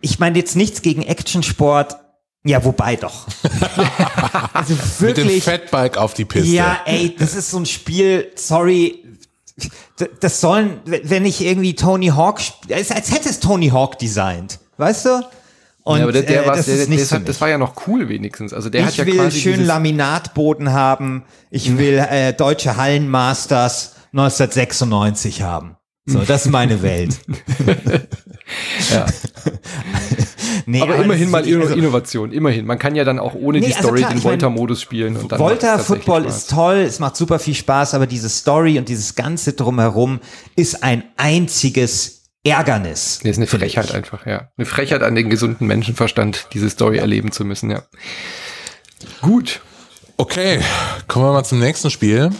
[0.00, 1.96] ich meine jetzt nichts gegen Actionsport.
[2.44, 3.26] Ja, wobei doch.
[4.52, 5.42] also Mit dem wirklich.
[5.42, 6.48] Fatbike auf die Piste.
[6.48, 9.02] Ja, ey, das ist so ein Spiel, sorry.
[10.20, 15.22] Das sollen, wenn ich irgendwie Tony Hawk, als hätte es Tony Hawk designt, weißt du?
[15.86, 17.58] Und ja, aber der, der, äh, war, das der, der, das, hat, das war ja
[17.58, 18.52] noch cool wenigstens.
[18.52, 21.22] Also der hat ich ja will quasi schön Laminatboden haben.
[21.48, 25.76] Ich will äh, deutsche Hallenmasters 1996 haben.
[26.04, 27.20] So, das ist meine Welt.
[28.92, 29.06] Ja.
[30.68, 32.66] Nee, Aber das immerhin mal Inno also- Innovation, immerhin.
[32.66, 35.16] Man kann ja dann auch ohne Nee, die also Story klar, den Volta-Modus spielen.
[35.16, 38.88] Und dann Volta Football ist toll, es macht super viel Spaß, aber diese Story und
[38.88, 40.20] dieses ganze drumherum
[40.56, 42.15] ist ein einziges
[42.48, 43.20] Ärgernis.
[43.22, 43.94] Nee, ist eine Frechheit ich.
[43.94, 44.48] einfach, ja.
[44.56, 47.82] Eine Frechheit an den gesunden Menschenverstand, diese Story erleben zu müssen, ja.
[49.20, 49.60] Gut.
[50.16, 50.60] Okay,
[51.08, 52.30] kommen wir mal zum nächsten Spiel.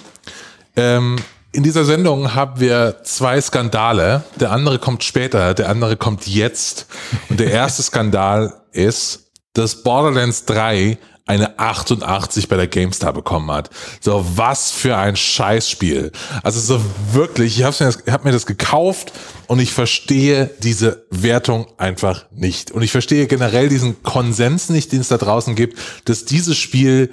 [0.76, 1.16] Ähm,
[1.52, 4.24] in dieser Sendung haben wir zwei Skandale.
[4.40, 6.86] Der andere kommt später, der andere kommt jetzt.
[7.28, 13.70] Und der erste Skandal ist, dass Borderlands 3 eine 88 bei der GameStar bekommen hat.
[14.00, 16.12] So, was für ein Scheißspiel.
[16.44, 16.80] Also so
[17.12, 19.12] wirklich, ich habe mir, hab mir das gekauft
[19.48, 22.70] und ich verstehe diese Wertung einfach nicht.
[22.70, 27.10] Und ich verstehe generell diesen Konsens nicht, den es da draußen gibt, dass dieses Spiel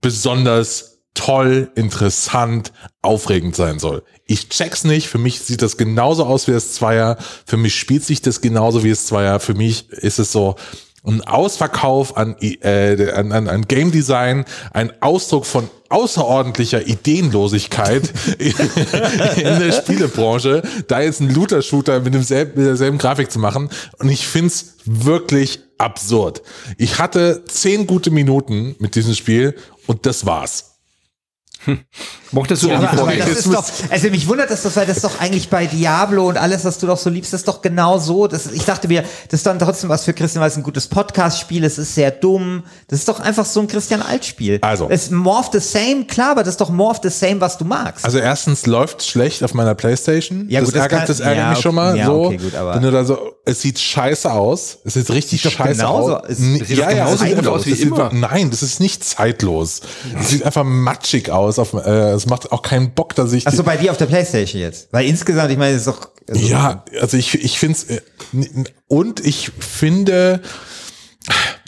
[0.00, 4.04] besonders toll, interessant, aufregend sein soll.
[4.26, 5.08] Ich check's nicht.
[5.08, 7.18] Für mich sieht das genauso aus wie das Zweier.
[7.46, 9.40] Für mich spielt sich das genauso wie das Zweier.
[9.40, 10.56] Für mich ist es so,
[11.12, 19.58] ein Ausverkauf an, äh, an, an, an Game Design, ein Ausdruck von außerordentlicher Ideenlosigkeit in
[19.60, 23.68] der Spielebranche, da jetzt einen Looter-Shooter mit, demselben, mit derselben Grafik zu machen.
[23.98, 26.42] Und ich find's wirklich absurd.
[26.78, 29.54] Ich hatte zehn gute Minuten mit diesem Spiel
[29.86, 30.73] und das war's.
[32.32, 35.00] Mochtest du Ja, die aber, aber das ist doch, also mich wundert das weil das
[35.02, 37.98] doch eigentlich bei Diablo und alles, was du doch so liebst, das ist doch genau
[37.98, 38.26] so.
[38.26, 40.88] Das, ich dachte mir, das ist dann trotzdem was für Christian, weil es ein gutes
[40.88, 42.64] Podcast-Spiel, es ist sehr dumm.
[42.88, 44.58] Das ist doch einfach so ein Christian Alt-Spiel.
[44.62, 44.88] Also.
[44.90, 47.40] Es ist more of the same, klar, aber das ist doch more of the same,
[47.40, 48.04] was du magst.
[48.04, 50.46] Also erstens läuft schlecht auf meiner Playstation.
[50.48, 51.90] Ja, das gut, das ärgert, kann- das ärgert ja, mich schon mal.
[51.92, 54.78] okay, ja, so, okay, gut, aber- wenn du da so, es sieht scheiße aus.
[54.84, 56.22] Es sieht richtig Sieht scheiße genauso- aus.
[56.28, 58.10] es- sieht doch genauso es sieht einfach- aus wie sieht immer.
[58.10, 59.82] einfach- Nein, das ist nicht zeitlos.
[60.18, 61.53] Es sieht einfach matschig aus.
[61.58, 63.46] Auf, äh, es macht auch keinen Bock, dass ich.
[63.46, 64.88] Achso, bei dir auf der Playstation jetzt.
[64.92, 66.10] Weil insgesamt, ich meine, es ist doch.
[66.28, 68.02] Also, Ja, also ich, ich finde es,
[68.88, 70.40] und ich finde,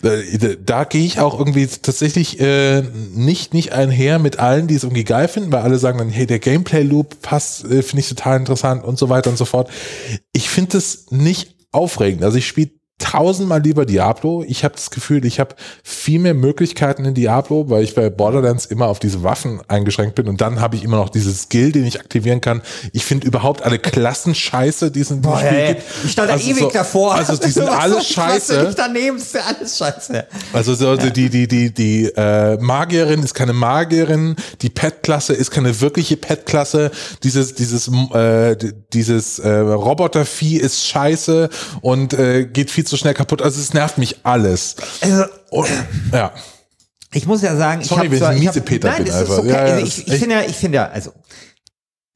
[0.02, 4.84] äh, da gehe ich auch irgendwie tatsächlich äh, nicht, nicht einher mit allen, die es
[4.84, 8.38] irgendwie geil finden, weil alle sagen dann, hey, der Gameplay-Loop passt, äh, finde ich total
[8.38, 9.70] interessant und so weiter und so fort.
[10.32, 12.24] Ich finde es nicht aufregend.
[12.24, 14.42] Also ich spiele tausendmal lieber Diablo.
[14.48, 18.64] Ich habe das Gefühl, ich habe viel mehr Möglichkeiten in Diablo, weil ich bei Borderlands
[18.66, 21.84] immer auf diese Waffen eingeschränkt bin und dann habe ich immer noch dieses Skill, den
[21.84, 22.62] ich aktivieren kann.
[22.92, 25.82] Ich finde überhaupt alle Klassen scheiße, die es in diesem Boah, Spiel ey, gibt.
[26.04, 27.14] ich stand da Also ewig so- davor.
[27.14, 28.66] Also die sind alle soll scheiße.
[28.70, 30.26] ich daneben ist ja alles scheiße.
[30.54, 35.78] Also so, die, die, die, die äh, Magierin ist keine Magierin, die Pet-Klasse ist keine
[35.82, 36.90] wirkliche Pet-Klasse,
[37.22, 38.56] dieses, dieses, äh,
[38.94, 41.50] dieses äh, Robotervieh ist scheiße
[41.82, 43.42] und äh, geht viel zu schnell kaputt.
[43.42, 44.76] Also es nervt mich alles.
[45.00, 45.68] Also, Und,
[46.12, 46.32] ja.
[47.12, 49.38] Ich muss ja sagen, Sorry, ich habe ich hab, Miesepeter nein, bin einfach.
[49.38, 49.48] okay.
[49.48, 51.12] Ja, also ich, ich finde ja, ich finde ja, also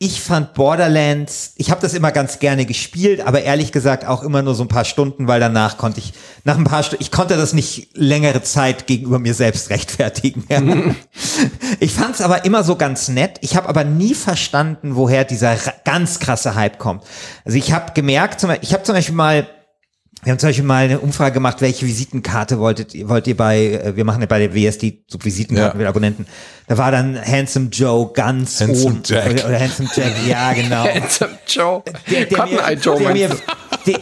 [0.03, 4.41] ich fand Borderlands, ich habe das immer ganz gerne gespielt, aber ehrlich gesagt auch immer
[4.41, 7.37] nur so ein paar Stunden, weil danach konnte ich nach ein paar Stunden, ich konnte
[7.37, 10.45] das nicht längere Zeit gegenüber mir selbst rechtfertigen.
[10.49, 10.63] Ja.
[11.81, 13.37] ich fand es aber immer so ganz nett.
[13.43, 17.05] Ich habe aber nie verstanden, woher dieser ganz krasse Hype kommt.
[17.45, 19.47] Also ich habe gemerkt, ich habe zum Beispiel mal
[20.23, 23.59] wir haben zum Beispiel mal eine Umfrage gemacht, welche Visitenkarte wolltet, ihr- wollt ihr bei,
[23.73, 25.83] äh, wir machen ja bei der WSD so Visitenkarten Ja.
[25.83, 26.27] mit Abonnenten.
[26.67, 29.03] Da war dann Handsome Joe ganz Handsome oben.
[29.05, 29.31] Jack.
[29.33, 30.85] Oder, oder Handsome Jack, ja, genau.
[30.85, 31.83] Handsome Joe.
[32.11, 33.29] Der, der Cotton Eye Joe der mir,
[33.87, 34.01] der,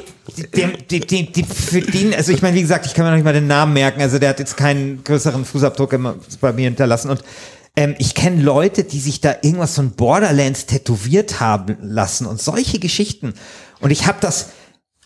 [0.55, 3.17] der, der, der, der, für den, also ich meine, wie gesagt, ich kann mir noch
[3.17, 5.97] nicht mal den Namen merken, also der hat jetzt keinen größeren Fußabdruck
[6.41, 7.23] bei mir hinterlassen und
[7.77, 12.81] ähm, ich kenne Leute, die sich da irgendwas von Borderlands tätowiert haben lassen und solche
[12.81, 13.35] Geschichten.
[13.81, 14.49] Und ich habe das,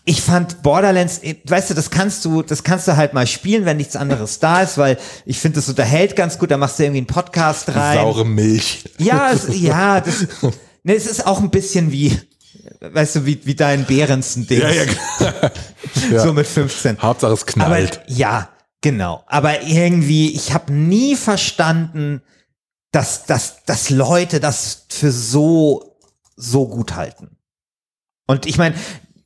[0.05, 3.65] ich fand Borderlands, äh, weißt du, das kannst du, das kannst du halt mal spielen,
[3.65, 6.51] wenn nichts anderes da ist, weil ich finde, das unterhält ganz gut.
[6.51, 7.97] Da machst du irgendwie einen Podcast rein.
[7.97, 8.83] Saure Milch.
[8.97, 10.27] Ja, es, ja, das,
[10.83, 12.19] ne, es ist auch ein bisschen wie,
[12.81, 14.61] weißt du, wie, wie dein Behrensen-Ding.
[14.61, 14.83] Ja, ja,
[16.11, 16.19] ja.
[16.19, 17.01] So mit 15.
[17.01, 18.01] Hauptsache es Aber knallt.
[18.07, 18.49] ja,
[18.81, 19.23] genau.
[19.27, 22.21] Aber irgendwie, ich habe nie verstanden,
[22.91, 25.97] dass, dass, dass Leute das für so,
[26.35, 27.37] so gut halten.
[28.27, 28.75] Und ich meine,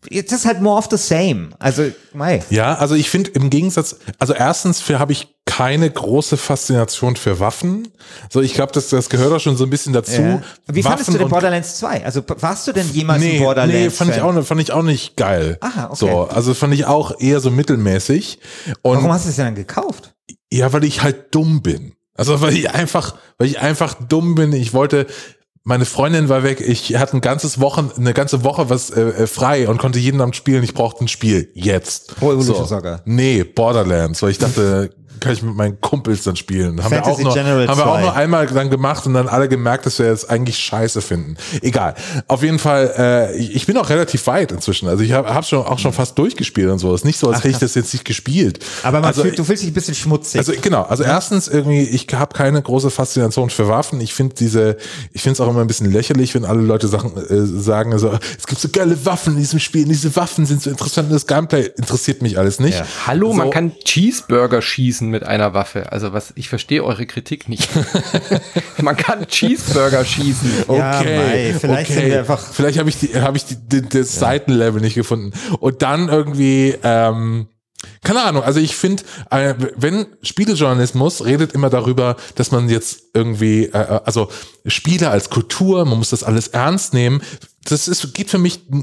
[0.10, 1.50] jetzt ist halt more of the same.
[1.60, 2.44] Also, mei.
[2.50, 7.40] Ja, also ich finde im Gegensatz, also erstens für habe ich keine große Faszination für
[7.40, 7.88] Waffen.
[8.30, 10.22] So, ich glaube, das, das gehört auch schon so ein bisschen dazu.
[10.22, 10.42] Ja.
[10.68, 12.06] Wie fandest du denn Borderlands 2?
[12.06, 13.74] Also warst du denn jemals ein Nee, Borderlands?
[13.74, 15.58] nee, fand ich, auch, nicht- fand ich auch nicht geil.
[15.62, 15.96] Aha, okay.
[15.96, 18.40] So, also fand ich auch eher so mittelmäßig.
[18.82, 20.14] Und Warum hast du es denn dann gekauft?
[20.52, 21.94] ja, weil ich halt dumm bin.
[22.14, 24.52] Also weil ich einfach, weil ich einfach dumm bin.
[24.54, 25.08] Ich wollte,
[25.68, 26.62] meine Freundin war weg.
[26.62, 30.22] Ich hatte ein ganzes Wochen, eine ganze Woche was äh, äh, frei und konnte jeden
[30.22, 30.64] Abend spielen.
[30.64, 32.14] Ich brauchte ein Spiel jetzt.
[32.20, 33.02] Evolution Soccer.
[33.04, 36.84] Nee, Borderlands, weil ich dachte, kann ich mit meinen Kumpels dann spielen.
[36.84, 38.02] Haben wir auch Fantasy nur, General haben wir auch 2.
[38.02, 41.38] nur einmal dann gemacht und dann alle gemerkt, dass wir es eigentlich scheiße finden.
[41.62, 41.96] Egal.
[42.28, 44.88] Auf jeden Fall, äh, ich, bin auch relativ weit inzwischen.
[44.88, 46.94] Also ich habe hab schon auch schon fast durchgespielt und so.
[46.94, 48.60] Es ist nicht so, als hätte ich das jetzt nicht gespielt.
[48.84, 50.40] Aber man also, fühlt, du fühlst dich ein bisschen schmutzig.
[50.40, 54.02] also genau, also erstens irgendwie, ich habe keine große Faszination für Waffen.
[54.02, 54.78] Ich finde diese,
[55.12, 58.18] ich finde es auch immer ein bisschen lächerlich, wenn alle Leute Sachen äh, sagen, also,
[58.38, 61.72] es gibt so geile Waffen in diesem Spiel, diese Waffen sind so interessant, das Gameplay
[61.78, 62.80] interessiert mich alles nicht.
[62.80, 62.86] Ja.
[63.06, 63.52] Hallo, man So.
[63.52, 65.92] kann Cheeseburger schießen mit einer Waffe.
[65.92, 67.70] Also was, ich verstehe eure Kritik nicht.
[68.82, 70.52] man kann Cheeseburger schießen.
[70.70, 74.16] Ja, mei, vielleicht sind wir einfach- Vielleicht habe ich die, habe ich die, die, das
[74.16, 75.32] Seitenlevel nicht gefunden.
[75.60, 77.48] Und dann irgendwie, ähm,
[78.04, 83.66] keine Ahnung, also ich finde, äh, wenn Spielejournalismus redet immer darüber, dass man jetzt irgendwie,
[83.66, 84.30] äh, also
[84.66, 87.22] Spiele als Kultur, man muss das alles ernst nehmen.
[87.66, 88.82] Das ist, geht für mich äh,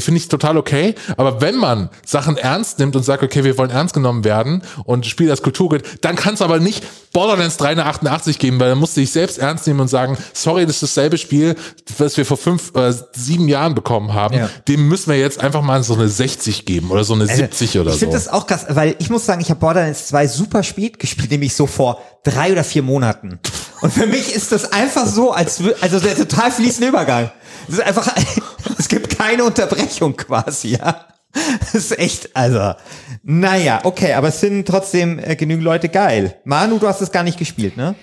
[0.00, 0.94] finde ich total okay.
[1.16, 5.06] Aber wenn man Sachen ernst nimmt und sagt, okay, wir wollen ernst genommen werden und
[5.06, 8.78] Spiel als Kulturgut, dann kann es aber nicht Borderlands 3 nach 88 geben, weil dann
[8.78, 11.56] musste ich selbst ernst nehmen und sagen, sorry, das ist dasselbe Spiel,
[11.98, 14.36] was wir vor fünf, äh, sieben Jahren bekommen haben.
[14.36, 14.48] Ja.
[14.68, 17.90] Dem müssen wir jetzt einfach mal so eine 60 geben oder so eine 70 oder
[17.90, 18.24] Also, ich finde so.
[18.24, 21.54] das auch krass, weil ich muss sagen, ich habe Borderlands 2 super spät gespielt, nämlich
[21.54, 23.38] so vor drei oder vier Monaten.
[23.82, 27.30] Und für mich ist das einfach so, als also der total fließende Übergang.
[27.68, 28.14] Es ist einfach,
[28.78, 31.06] es gibt keine Unterbrechung quasi, ja.
[31.32, 32.74] Das ist echt, also,
[33.22, 36.36] naja, okay, aber es sind trotzdem äh, genügend Leute geil.
[36.44, 37.94] Manu, du hast es gar nicht gespielt, ne?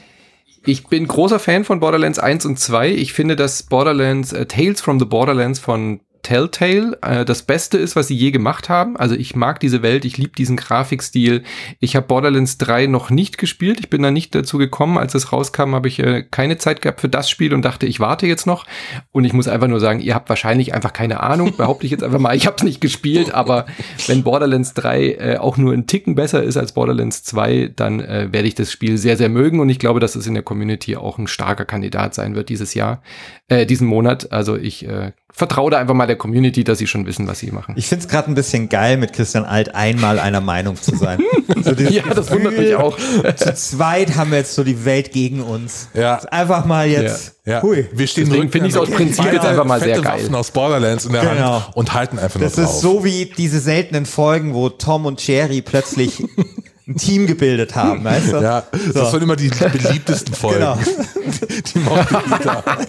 [0.65, 2.89] Ich bin großer Fan von Borderlands 1 und 2.
[2.89, 7.95] Ich finde, dass Borderlands, äh, Tales from the Borderlands von Telltale äh, das Beste ist,
[7.95, 8.97] was sie je gemacht haben.
[8.97, 11.43] Also ich mag diese Welt, ich liebe diesen Grafikstil.
[11.79, 13.79] Ich habe Borderlands 3 noch nicht gespielt.
[13.79, 14.97] Ich bin da nicht dazu gekommen.
[14.97, 17.99] Als es rauskam, habe ich äh, keine Zeit gehabt für das Spiel und dachte, ich
[17.99, 18.65] warte jetzt noch.
[19.11, 21.55] Und ich muss einfach nur sagen, ihr habt wahrscheinlich einfach keine Ahnung.
[21.57, 23.33] Behaupte ich jetzt einfach mal, ich habe es nicht gespielt.
[23.33, 23.65] Aber
[24.07, 28.27] wenn Borderlands 3 äh, auch nur einen Ticken besser ist als Borderlands 2, dann äh,
[28.31, 29.59] werde ich das Spiel sehr, sehr mögen.
[29.59, 32.73] Und ich glaube, dass es in der Community auch ein starker Kandidat sein wird dieses
[32.73, 33.01] Jahr,
[33.47, 34.31] äh, diesen Monat.
[34.31, 37.49] Also ich äh, vertraue da einfach mal der Community, dass sie schon wissen, was sie
[37.51, 37.73] machen.
[37.77, 41.19] Ich find's es gerade ein bisschen geil, mit Christian Alt einmal einer Meinung zu sein.
[41.63, 42.95] So Ja, das wundert mich auch.
[43.35, 45.87] Zu zweit haben wir jetzt so die Welt gegen uns.
[45.95, 46.17] Ja.
[46.29, 47.35] Einfach mal jetzt.
[47.45, 47.87] Ja, Hui.
[47.91, 50.19] wir stehen Deswegen finde ich's an aus Prinzip jetzt einfach mal sehr geil.
[50.21, 51.63] Waffen aus Borderlands in der Genau.
[51.65, 52.81] Hand und halten einfach Das nur ist drauf.
[52.81, 56.23] so wie diese seltenen Folgen, wo Tom und Jerry plötzlich
[56.89, 58.37] ein Team gebildet haben, weißt du?
[58.37, 60.59] ja, das waren immer die beliebtesten Folgen.
[60.59, 60.77] Genau.
[61.73, 62.21] Die mochte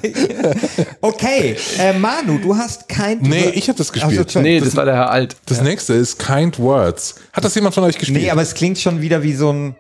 [0.02, 0.54] jeder.
[1.02, 3.18] Okay, äh, Manu, du hast kein.
[3.20, 4.26] Nee, ich hab das gespielt.
[4.26, 4.40] Also.
[4.40, 5.36] Nee, das war der Herr Alt.
[5.46, 7.16] Das nächste ist Kind Words.
[7.32, 8.22] Hat das jemand von euch gespielt?
[8.22, 9.76] nee, aber es klingt schon wieder wie so ein.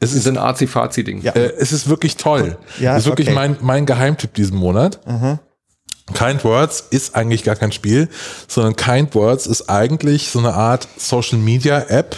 [0.00, 1.22] es Das ist, ein Arzi-Fazi-Ding.
[1.22, 1.32] Ja.
[1.32, 2.56] äh, es ist wirklich toll.
[2.80, 3.36] Ja, es ist wirklich okay.
[3.36, 5.00] mein, mein Geheimtipp diesen Monat.
[6.14, 8.08] Kind Words ist eigentlich gar kein Spiel,
[8.48, 12.16] sondern Kind Words ist eigentlich so eine Art Social Media App.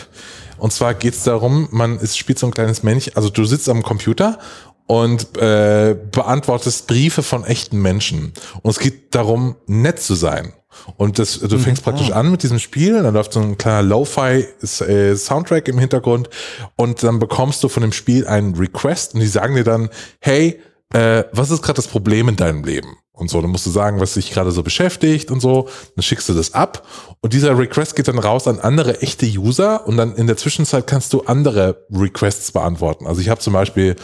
[0.63, 3.69] Und zwar geht es darum, man ist, spielt so ein kleines Männchen, also du sitzt
[3.69, 4.39] am Computer
[4.87, 8.33] und äh, beantwortest Briefe von echten Menschen.
[8.63, 10.53] Und es geht darum, nett zu sein.
[10.97, 14.47] Und das, du fängst praktisch an mit diesem Spiel, dann läuft so ein kleiner Lo-Fi
[14.85, 16.31] äh, Soundtrack im Hintergrund
[16.77, 20.61] und dann bekommst du von dem Spiel einen Request und die sagen dir dann, hey,
[20.95, 22.99] äh, was ist gerade das Problem in deinem Leben?
[23.15, 26.31] Und so, dann musst du sagen, was dich gerade so beschäftigt und so, dann schickst
[26.31, 26.87] du das ab
[27.21, 30.87] und dieser Request geht dann raus an andere echte User und dann in der Zwischenzeit
[30.87, 33.07] kannst du andere Requests beantworten.
[33.07, 33.97] Also ich habe zum Beispiel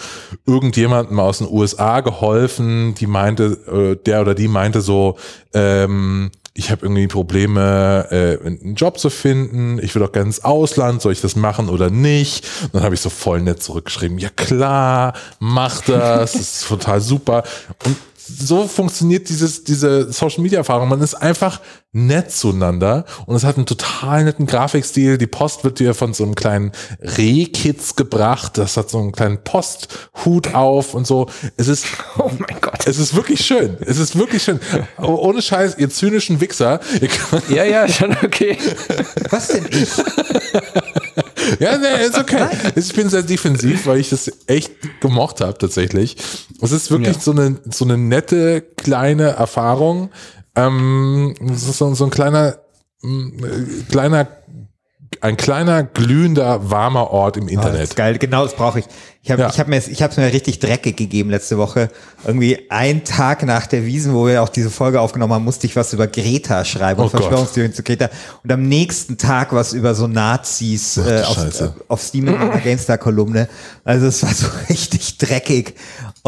[0.47, 5.17] irgendjemandem aus den USA geholfen, die meinte, äh, der oder die meinte so,
[5.55, 9.79] ähm, ich habe irgendwie Probleme, äh, einen Job zu finden.
[9.81, 11.01] Ich will doch ins Ausland.
[11.01, 12.45] Soll ich das machen oder nicht?
[12.65, 14.19] Und dann habe ich so voll nett zurückgeschrieben.
[14.19, 16.33] Ja klar, mach das.
[16.33, 17.45] Das ist total super.
[17.87, 17.97] Und
[18.29, 20.89] so funktioniert dieses, diese Social Media Erfahrung.
[20.89, 21.61] Man ist einfach
[21.93, 25.17] nett zueinander und es hat einen total netten Grafikstil.
[25.19, 28.59] Die Post wird dir von so einem kleinen Rehkitz gebracht.
[28.59, 31.29] Das hat so einen kleinen Posthut auf und so.
[31.57, 31.87] Es ist,
[32.19, 32.87] Oh mein Gott.
[32.87, 33.77] es ist wirklich schön.
[33.81, 34.61] Es ist wirklich schön.
[35.01, 36.81] Oh, Ohne Scheiß, ihr zynischen Wichser.
[37.01, 37.09] Ihr
[37.55, 38.59] Ja, ja, schon okay.
[39.31, 39.89] Was denn ich?
[41.61, 42.47] ja, nee, ist okay.
[42.77, 46.17] Ich bin sehr defensiv, weil ich das echt gemocht habe tatsächlich.
[46.61, 47.23] Es ist wirklich Ja.
[47.23, 50.11] so eine so eine nette kleine Erfahrung.
[50.55, 52.59] Ähm, so, so ein kleiner
[53.03, 53.09] äh,
[53.91, 54.29] kleiner
[55.21, 57.83] ein kleiner glühender warmer Ort im Oh, das Internet.
[57.83, 58.85] ist geil, genau das brauche ich.
[59.23, 59.49] Ich habe Ja.
[59.51, 61.89] ich hab mir ich hab's mir richtig dreckig gegeben letzte Woche.
[62.27, 65.77] Irgendwie einen Tag nach der Wiesen, wo wir auch diese Folge aufgenommen haben, musste ich
[65.77, 67.11] was über Greta schreiben Oh und.
[67.11, 68.09] Verschwörungstheorien zu Greta.
[68.45, 71.75] Und am nächsten Tag was über so Nazis äh, auf, Scheiße.
[71.89, 73.49] auf Steam in einer GameStar-Kolumne.
[73.85, 75.75] Also es war so richtig dreckig.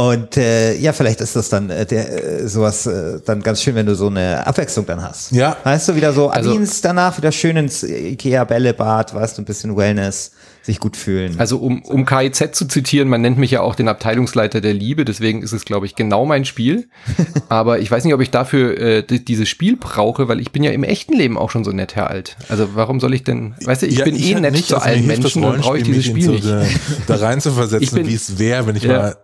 [0.00, 3.74] Und äh, ja, vielleicht ist das dann äh, der, äh, sowas äh, dann ganz schön,
[3.74, 5.30] wenn du so eine Abwechslung dann hast.
[5.32, 5.58] Ja.
[5.62, 9.76] Weißt du, wieder so Also- Dienst danach wieder schön ins Ikea-Bällebad, weißt du, ein bisschen
[9.76, 10.32] Wellness,
[10.62, 11.34] sich gut fühlen.
[11.38, 15.04] Also um, um KIZ zu zitieren, man nennt mich ja auch den Abteilungsleiter der Liebe,
[15.04, 16.88] deswegen ist es, glaube ich, genau mein Spiel.
[17.50, 20.62] Aber ich weiß nicht, ob ich dafür äh, di- dieses Spiel brauche, weil ich bin
[20.64, 22.36] ja im echten Leben auch schon so nett, Herr Alt.
[22.48, 24.76] Also warum soll ich denn, weißt du, ich Ja, bin eh halt nett nicht, zu
[24.76, 26.44] also allen Menschen, dann brauche ich dieses Spiel in nicht.
[26.44, 26.64] so Da,
[27.06, 28.98] da rein zu versetzen, Ich wie es wäre, wenn ich Ja.
[28.98, 29.16] mal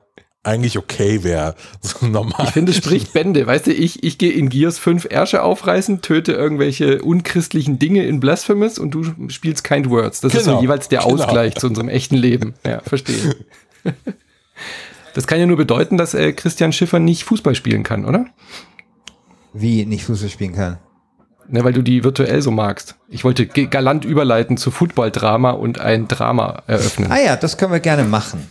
[0.47, 1.55] eigentlich okay wäre.
[1.83, 2.45] So normal.
[2.45, 3.47] Ich finde, es spricht Bände.
[3.47, 8.21] Weißt du, ich, ich gehe in Gears 5 Ärsche aufreißen, töte irgendwelche unchristlichen Dinge in
[8.21, 10.21] Blasphemous und du spielst Kind Words.
[10.21, 11.15] Das ist Genau, so jeweils der genau.
[11.15, 12.55] Ausgleich zu unserem echten Leben.
[12.65, 13.37] Ja, verstehe.
[15.15, 18.27] Das kann ja nur bedeuten, dass äh, Christian Schiffer nicht Fußball spielen kann, oder?
[19.55, 20.77] Wie nicht Fußball spielen kann.
[21.49, 22.97] Ne, weil du die virtuell so magst.
[23.09, 27.11] Ich wollte galant überleiten zu Football-Drama und ein Drama eröffnen.
[27.11, 28.47] Ah ja, das können wir gerne machen.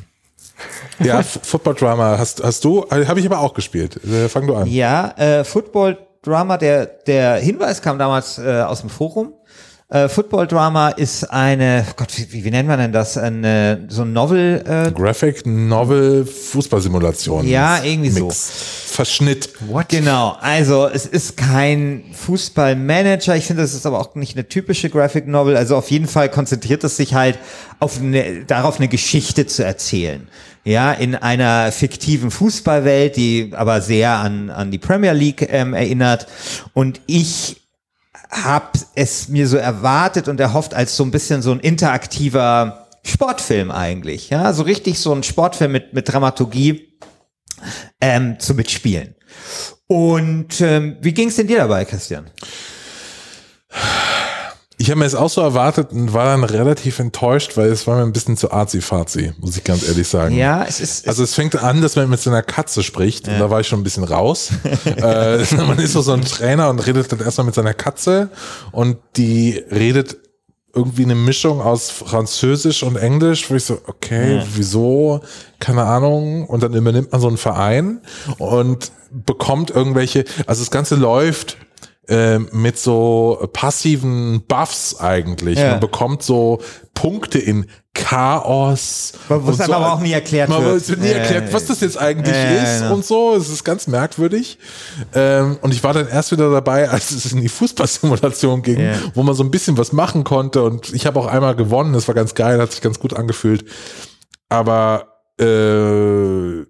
[1.00, 4.00] Ja, Football Drama hast, hast du, habe ich aber auch gespielt.
[4.06, 4.68] Äh, Fang du an.
[4.68, 9.34] Ja, äh, Football Drama, der, der Hinweis kam damals äh, aus dem Forum.
[9.88, 13.20] Äh, Football Drama ist eine, Gott, wie, wie nennt man denn das?
[13.20, 17.48] Eine, so ein Novel, äh, Graphic Novel Fußballsimulation.
[17.48, 18.32] Ja, irgendwie so.
[18.32, 19.50] Verschnitt.
[19.68, 19.90] What?
[19.90, 23.36] Genau, also es ist kein Fußballmanager.
[23.36, 25.56] Ich finde, das ist aber auch nicht eine typische Graphic Novel.
[25.56, 27.38] Also auf jeden Fall konzentriert es sich halt
[27.80, 30.28] auf eine, darauf, eine Geschichte zu erzählen.
[30.64, 36.26] Ja, in einer fiktiven Fußballwelt, die aber sehr an, an die Premier League ähm, erinnert.
[36.74, 37.62] Und ich
[38.32, 43.72] habe es mir so erwartet und erhofft als so ein bisschen so ein interaktiver Sportfilm
[43.72, 44.30] eigentlich.
[44.30, 47.00] Ja, so richtig so ein Sportfilm mit, mit Dramaturgie
[48.02, 49.16] ähm, zu mitspielen.
[49.88, 52.30] Und ähm, wie ging es denn dir dabei, Christian?
[54.78, 57.96] Ich habe mir es auch so erwartet und war dann relativ enttäuscht, weil es war
[57.96, 60.36] mir ein bisschen zu arzi-fazi, muss ich ganz ehrlich sagen.
[60.36, 61.08] Ja, es ist.
[61.08, 63.80] also es fängt an, dass man mit seiner Katze spricht und da war ich schon
[63.80, 64.50] ein bisschen raus.
[64.86, 68.30] äh, man ist so, so ein Trainer und redet dann erstmal mit seiner Katze
[68.72, 70.18] und die redet
[70.74, 74.44] irgendwie eine Mischung aus Französisch und Englisch, wo ich so, okay, Ja.
[74.56, 75.22] wieso?
[75.60, 76.46] Keine Ahnung.
[76.48, 78.02] Und dann übernimmt man so einen Verein
[78.40, 81.56] und bekommt irgendwelche, also das Ganze läuft
[82.08, 85.60] äh, mit so passiven Buffs eigentlich.
[85.60, 85.72] Ja.
[85.72, 86.62] Man bekommt so
[86.94, 89.14] Punkte in Chaos.
[89.30, 89.74] Und dann so.
[89.74, 90.78] aber auch nie erklärt Man wird.
[90.78, 92.94] es wird nie Ja, erklärt, ja, was das jetzt eigentlich ist genau.
[92.94, 93.36] und so.
[93.36, 94.60] Es ist ganz merkwürdig.
[95.14, 99.24] Ähm, und ich war dann erst wieder dabei, als es in die Fußballsimulation ging, wo
[99.24, 100.62] man so ein bisschen was machen konnte.
[100.64, 101.94] Und ich habe auch einmal gewonnen.
[101.94, 103.66] Das war ganz geil, hat sich ganz gut angefühlt.
[104.50, 105.08] Aber
[105.40, 106.66] äh,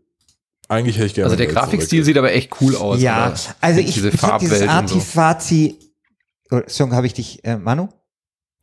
[0.68, 1.26] eigentlich hätte ich gerne.
[1.26, 2.06] Also der Grafikstil zurück.
[2.06, 3.02] sieht aber echt cool aus.
[3.02, 3.36] Ja, oder?
[3.62, 4.72] also ich, diese ich habe dieses und so.
[4.72, 5.76] Artifazi.
[6.52, 7.90] Oh, Song habe ich dich, äh, Manu?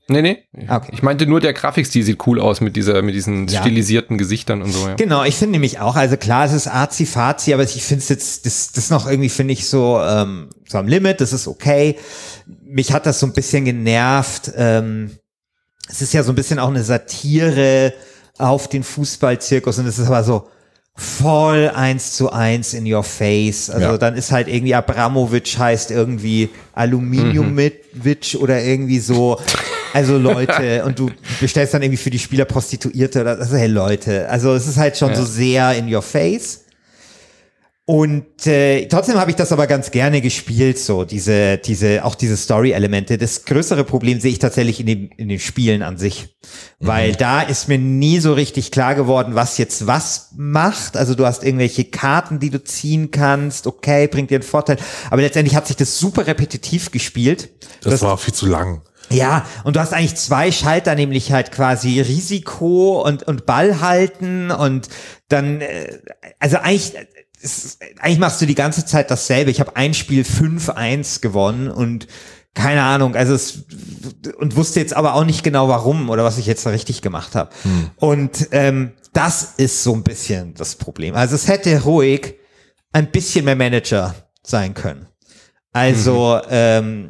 [0.08, 0.38] Nee, nee.
[0.66, 0.90] Ah, okay.
[0.92, 3.60] Ich meinte nur, der Grafikstil sieht cool aus mit dieser, mit diesen Ja.
[3.60, 4.94] stilisierten Gesichtern und so, ja.
[4.94, 8.46] Genau, ich finde nämlich auch, also klar, es ist arzi-fazi, aber ich finde es jetzt,
[8.46, 11.96] das, das noch irgendwie, finde ich, so, ähm, so am Limit, das ist okay.
[12.64, 14.52] Mich hat das so ein bisschen genervt.
[14.56, 15.12] Ähm,
[15.88, 17.92] es ist ja so ein bisschen auch eine Satire
[18.38, 20.48] auf den Fußballzirkus und es ist aber so
[20.94, 23.70] voll eins zu eins in your face.
[23.70, 23.98] Also Ja.
[23.98, 29.38] dann ist halt irgendwie Abramovic heißt irgendwie Aluminiumwitch oder irgendwie so.
[29.94, 34.28] Also Leute, und du bestellst dann irgendwie für die Spieler Prostituierte oder also hey Leute.
[34.28, 35.16] Also es ist halt schon Ja.
[35.16, 36.60] so sehr in your face.
[37.92, 42.38] Und äh, trotzdem habe ich das aber ganz gerne gespielt, so diese, diese, auch diese
[42.38, 43.18] Story-Elemente.
[43.18, 46.34] Das größere Problem sehe ich tatsächlich in, den in den Spielen an sich.
[46.80, 50.96] Weil da ist mir nie so richtig klar geworden, was jetzt was macht.
[50.96, 54.78] Also du hast irgendwelche Karten, die du ziehen kannst, okay, bringt dir einen Vorteil.
[55.10, 57.50] Aber letztendlich hat sich das super repetitiv gespielt.
[57.82, 58.80] Das, war viel zu lang.
[59.10, 64.50] Ja, und du hast eigentlich zwei Schalter, nämlich halt quasi Risiko und, und Ball halten
[64.50, 64.88] und
[65.28, 65.98] dann, äh,
[66.38, 66.94] also eigentlich,
[67.42, 69.50] ist- eigentlich machst du die ganze Zeit dasselbe.
[69.50, 72.06] Ich habe ein Spiel 5-1 gewonnen und
[72.54, 73.64] keine Ahnung, also es,
[74.38, 77.34] und wusste jetzt aber auch nicht genau warum oder was ich jetzt da richtig gemacht
[77.34, 77.50] habe.
[77.96, 81.14] Und ähm, das ist so ein bisschen das Problem.
[81.14, 82.34] Also es hätte ruhig
[82.92, 85.06] ein bisschen mehr Manager sein können.
[85.72, 87.08] Also, ähm,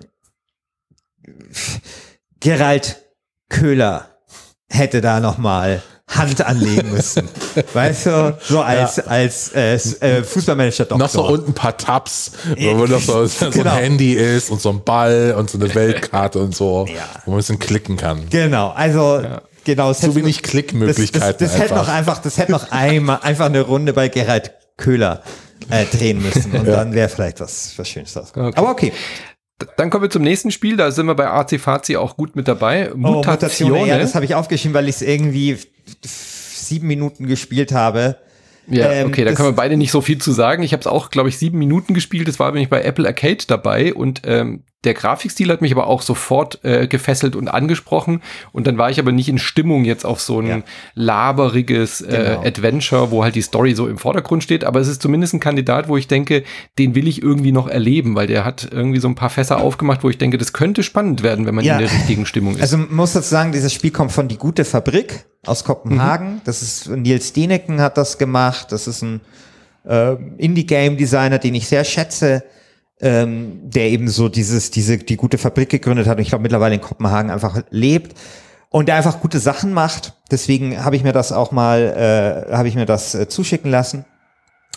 [2.40, 3.02] Gerald
[3.48, 4.18] Köhler
[4.68, 5.82] hätte da noch mal
[6.14, 7.28] Hand anlegen müssen.
[7.72, 10.98] weißt du, so als, als äh, äh, Fußballmanager Doktor.
[10.98, 13.70] Noch so unten ein paar Tabs, Ja, wo noch so, so genau.
[13.70, 17.02] ein Handy ist und so ein Ball und so eine Weltkarte und so, Ja.
[17.24, 18.28] wo man ein bisschen klicken kann.
[18.30, 19.22] Genau, also
[19.64, 19.90] genau.
[19.90, 22.18] es Zu wenig Klickmöglichkeiten Das, das, das hätte noch einfach.
[22.18, 25.22] das hätte noch einmal einfach eine Runde bei Gerald Köhler
[25.70, 28.48] äh, drehen müssen und dann wäre vielleicht was, was Schönes rausgekommen.
[28.50, 28.58] Okay.
[28.58, 28.92] Aber okay.
[29.76, 32.48] Dann kommen wir zum nächsten Spiel, da sind wir bei AC Fazi auch gut mit
[32.48, 32.92] dabei.
[32.92, 33.70] Oh, Mutation.
[33.70, 35.56] Mutation, ja, das habe ich aufgeschrieben, weil ich es irgendwie
[36.02, 38.18] sieben Minuten gespielt habe.
[38.68, 40.62] Ja, Ähm, okay, da können wir beide nicht so viel zu sagen.
[40.62, 42.28] Ich habe es auch, glaube ich, sieben Minuten gespielt.
[42.28, 46.02] Das war nämlich bei Apple Arcade dabei und ähm, der Grafikstil hat mich aber auch
[46.02, 48.20] sofort äh, gefesselt und angesprochen.
[48.52, 50.62] Und dann war ich aber nicht in Stimmung jetzt auf so ein Ja.
[50.94, 52.42] laberiges äh, Genau.
[52.46, 54.64] Adventure, wo halt die Story so im Vordergrund steht.
[54.64, 56.42] Aber es ist zumindest ein Kandidat, wo ich denke,
[56.78, 60.02] den will ich irgendwie noch erleben, weil der hat irgendwie so ein paar Fässer aufgemacht,
[60.02, 61.74] wo ich denke, das könnte spannend werden, wenn man Ja.
[61.78, 62.62] in der richtigen Stimmung ist.
[62.62, 66.40] Also muss dazu sagen, dieses Spiel kommt von Die Gute Fabrik aus Kopenhagen.
[66.44, 68.72] Das ist Nils Deneken hat das gemacht.
[68.72, 69.20] Das ist ein
[69.84, 72.44] äh, Indie-Game-Designer, den ich sehr schätze,
[73.02, 76.76] ähm, der eben so dieses, diese, die gute Fabrik gegründet hat und ich glaube mittlerweile
[76.76, 78.16] in Kopenhagen einfach lebt
[78.70, 80.14] und der einfach gute Sachen macht.
[80.30, 84.04] Deswegen habe ich mir das auch mal, äh, habe ich mir das äh, zuschicken lassen.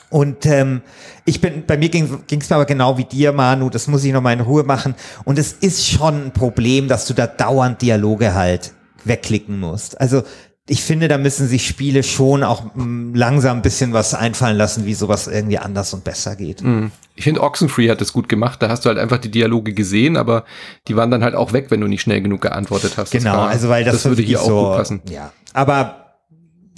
[0.09, 0.81] Und ähm,
[1.25, 4.13] ich bin, bei mir ging es mir aber genau wie dir, Manu, das muss ich
[4.13, 4.95] noch mal in Ruhe machen.
[5.23, 8.73] Und es ist schon ein Problem, dass du da dauernd Dialoge halt
[9.03, 9.99] wegklicken musst.
[9.99, 10.23] Also
[10.67, 14.85] ich finde, da müssen sich Spiele schon auch mm, langsam ein bisschen was einfallen lassen,
[14.85, 16.63] wie sowas irgendwie anders und besser geht.
[16.63, 16.91] Mhm.
[17.15, 18.61] Ich finde, Oxenfree hat das gut gemacht.
[18.63, 20.43] Da hast du halt einfach die Dialoge gesehen, aber
[20.87, 23.11] die waren dann halt auch weg, wenn du nicht schnell genug geantwortet hast.
[23.11, 25.01] Genau, war- also weil das, das würde hier auch so, gut passen.
[25.09, 26.01] Ja, aber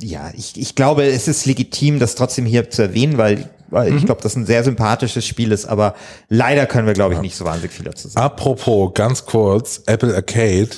[0.01, 3.97] ja, ich, ich glaube, es ist legitim, das trotzdem hier zu erwähnen, weil, weil Mhm.
[3.97, 5.95] ich glaube, das ein sehr sympathisches Spiel ist, aber
[6.29, 8.23] leider können wir, glaube ich, nicht so wahnsinnig viel dazu sagen.
[8.25, 10.69] Apropos, ganz kurz, Apple Arcade.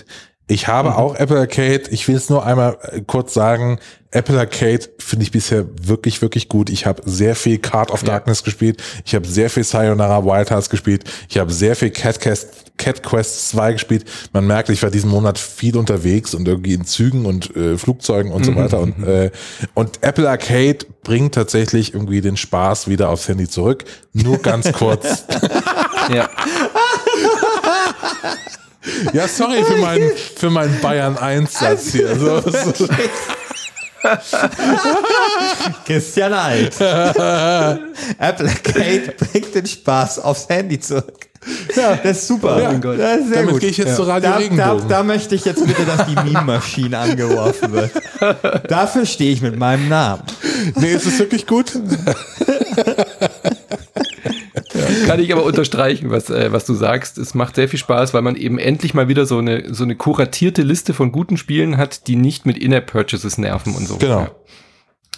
[0.49, 0.71] Ich Mhm.
[0.71, 1.83] habe auch Apple Arcade.
[1.91, 3.79] Ich will es nur einmal äh, kurz sagen.
[4.11, 6.71] Apple Arcade finde ich bisher wirklich, wirklich gut.
[6.71, 8.81] Ich habe sehr viel Card of Darkness gespielt.
[9.05, 11.03] Ich habe sehr viel Sayonara Wild Hearts gespielt.
[11.29, 14.05] Ich habe sehr viel Cat Quest, Cat Quest 2 gespielt.
[14.33, 18.31] Man merkt, ich war diesen Monat viel unterwegs und irgendwie in Zügen und äh, Flugzeugen
[18.31, 18.79] und so weiter.
[18.79, 19.29] Und, äh,
[19.75, 23.85] und Apple Arcade bringt tatsächlich irgendwie den Spaß wieder aufs Handy zurück.
[24.13, 25.25] Nur ganz kurz.
[26.11, 26.27] Ja.
[29.13, 32.15] Ja, sorry für meinen, für meinen Bayern 1 Satz hier.
[32.19, 32.87] So, so.
[35.85, 36.73] Christian Alt.
[36.79, 41.27] Apple Arcade bringt den Spaß aufs Handy zurück.
[41.75, 42.61] Ja, das ist super.
[42.61, 44.87] Ja, das ist damit gehe ich jetzt zu Radio da, da, Regenbogen.
[44.87, 47.91] da möchte ich jetzt bitte, dass die Meme-Maschine angeworfen wird.
[48.69, 50.23] Dafür stehe ich mit meinem Namen.
[50.75, 51.73] Nee, es ist wirklich gut.
[55.09, 57.17] Kann ich aber unterstreichen, was, äh, was du sagst.
[57.17, 59.95] Es macht sehr viel Spaß, weil man eben endlich mal wieder so eine, so eine
[59.95, 63.97] kuratierte Liste von guten Spielen hat, die nicht mit In-App-Purchases nerven und so.
[63.97, 64.21] Genau.
[64.21, 64.31] Ja.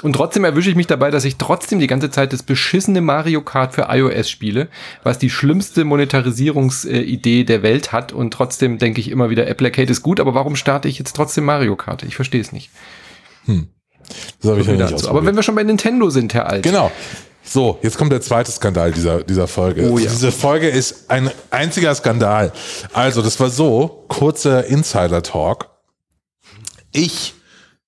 [0.02, 3.42] Und trotzdem erwische ich mich dabei, dass ich trotzdem die ganze Zeit das beschissene Mario
[3.42, 4.70] Kart für iOS spiele,
[5.04, 8.14] was die schlimmste Monetarisierungsidee der Welt hat.
[8.14, 11.16] Und trotzdem denke ich immer wieder, Apple Arcade ist gut, aber warum starte ich jetzt
[11.18, 12.04] trotzdem Mario Kart?
[12.04, 12.72] Ich verstehe es nicht.
[14.42, 15.08] Das habe ich ja nicht.
[15.08, 16.64] Aber wenn wir schon bei Nintendo sind, Herr Alt.
[16.64, 16.92] Genau.
[17.44, 19.89] So, jetzt kommt der zweite Skandal dieser, dieser Folge.
[19.89, 20.10] Oh ja.
[20.10, 22.54] Diese Folge ist ein einziger Skandal.
[22.94, 25.70] Also, das war so, kurzer Insider-Talk.
[26.92, 27.34] Ich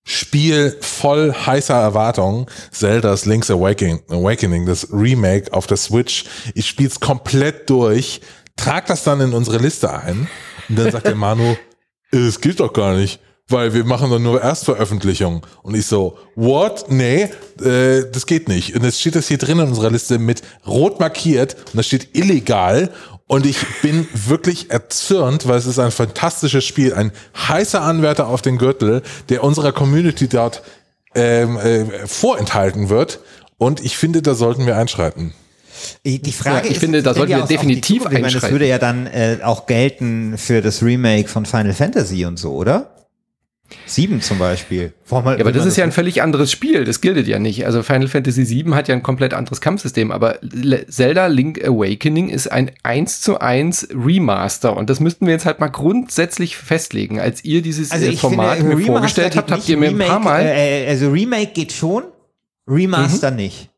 [0.03, 6.25] spiele voll heißer Erwartung Zelda's Link's Awakening, Awakening, das Remake auf der Switch.
[6.55, 8.21] Ich spiele es komplett durch,
[8.55, 10.27] trag das dann in unsere Liste ein
[10.69, 11.55] und dann sagt der Manu,
[12.11, 15.45] es geht doch gar nicht, weil wir machen doch nur Erstveröffentlichung.
[15.63, 16.85] Und ich so, what?
[16.89, 17.29] Nee,
[17.63, 18.75] äh, das geht nicht.
[18.75, 22.09] Und jetzt steht das hier drin in unserer Liste mit rot markiert und da steht
[22.15, 22.89] illegal.
[23.27, 28.41] Und ich bin wirklich erzürnt, weil es ist ein fantastisches Spiel, ein heißer Anwärter auf
[28.41, 30.61] den Gürtel, der unserer Community dort
[31.15, 33.19] ähm, äh, vorenthalten wird.
[33.57, 35.33] Und ich finde, da sollten wir einschreiten.
[36.05, 38.53] Die Frage Ja, ich ist, finde, da sollten wir definitiv Zukunft- ich meine, Das einschreiten.
[38.53, 42.92] würde ja dann äh, auch gelten für das Remake von Final Fantasy und so, oder?
[43.85, 44.93] Sieben zum Beispiel.
[45.09, 46.83] Warum Ja, aber das ist ja ein völlig anderes Spiel.
[46.83, 47.65] Das gilt ja nicht.
[47.65, 50.39] Also Final Fantasy VII hat ja ein komplett anderes Kampfsystem, aber
[50.87, 55.59] Zelda Link Awakening ist ein 1 zu 1 Remaster und das müssten wir jetzt halt
[55.59, 57.19] mal grundsätzlich festlegen.
[57.19, 59.93] Als ihr dieses also äh, Format finde, mir Remaster vorgestellt habt, habt ihr mir ein
[59.93, 62.03] Remake, paar Mal, Äh, also Remake geht schon,
[62.67, 63.37] Remaster Mhm.
[63.37, 63.69] nicht.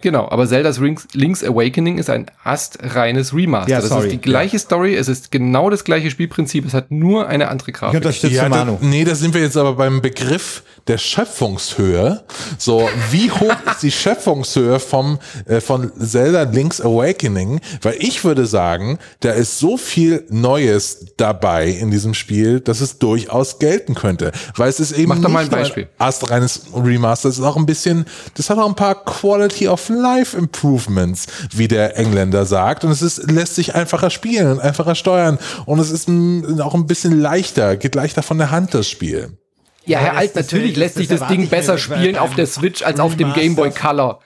[0.00, 3.70] Genau, aber Zelda's Links, Link's Awakening ist ein astreines Remaster.
[3.70, 6.90] Ja, das sorry, ist die gleiche Story, es ist genau das gleiche Spielprinzip, es hat
[6.90, 7.96] nur eine andere Ich Grafik.
[7.96, 8.78] unterstütze Ja, da, Manu.
[8.80, 12.24] nee, da sind wir jetzt aber beim Begriff der Schöpfungshöhe.
[12.58, 17.60] So, wie hoch ist die Schöpfungshöhe vom, äh, von Zelda Link's Awakening?
[17.82, 22.98] Weil ich würde sagen, da ist so viel Neues dabei in diesem Spiel, dass es
[22.98, 24.32] durchaus gelten könnte.
[24.56, 25.88] Weil es ist eben Mach doch mal nicht ein Beispiel.
[25.98, 30.36] astreines Remaster, es ist auch ein bisschen, das hat auch ein paar Quality of Life
[30.36, 32.84] Improvements, wie der Engländer sagt.
[32.84, 35.38] Und es ist, lässt sich einfacher spielen und einfacher steuern.
[35.66, 39.38] Und es ist mm, auch ein bisschen leichter, geht leichter von der Hand, das Spiel.
[39.86, 43.00] ja, Herr Alt, natürlich lässt sich das das Ding besser spielen auf der Switch als
[43.00, 43.32] auf dem.
[43.32, 44.20] Game Boy Color.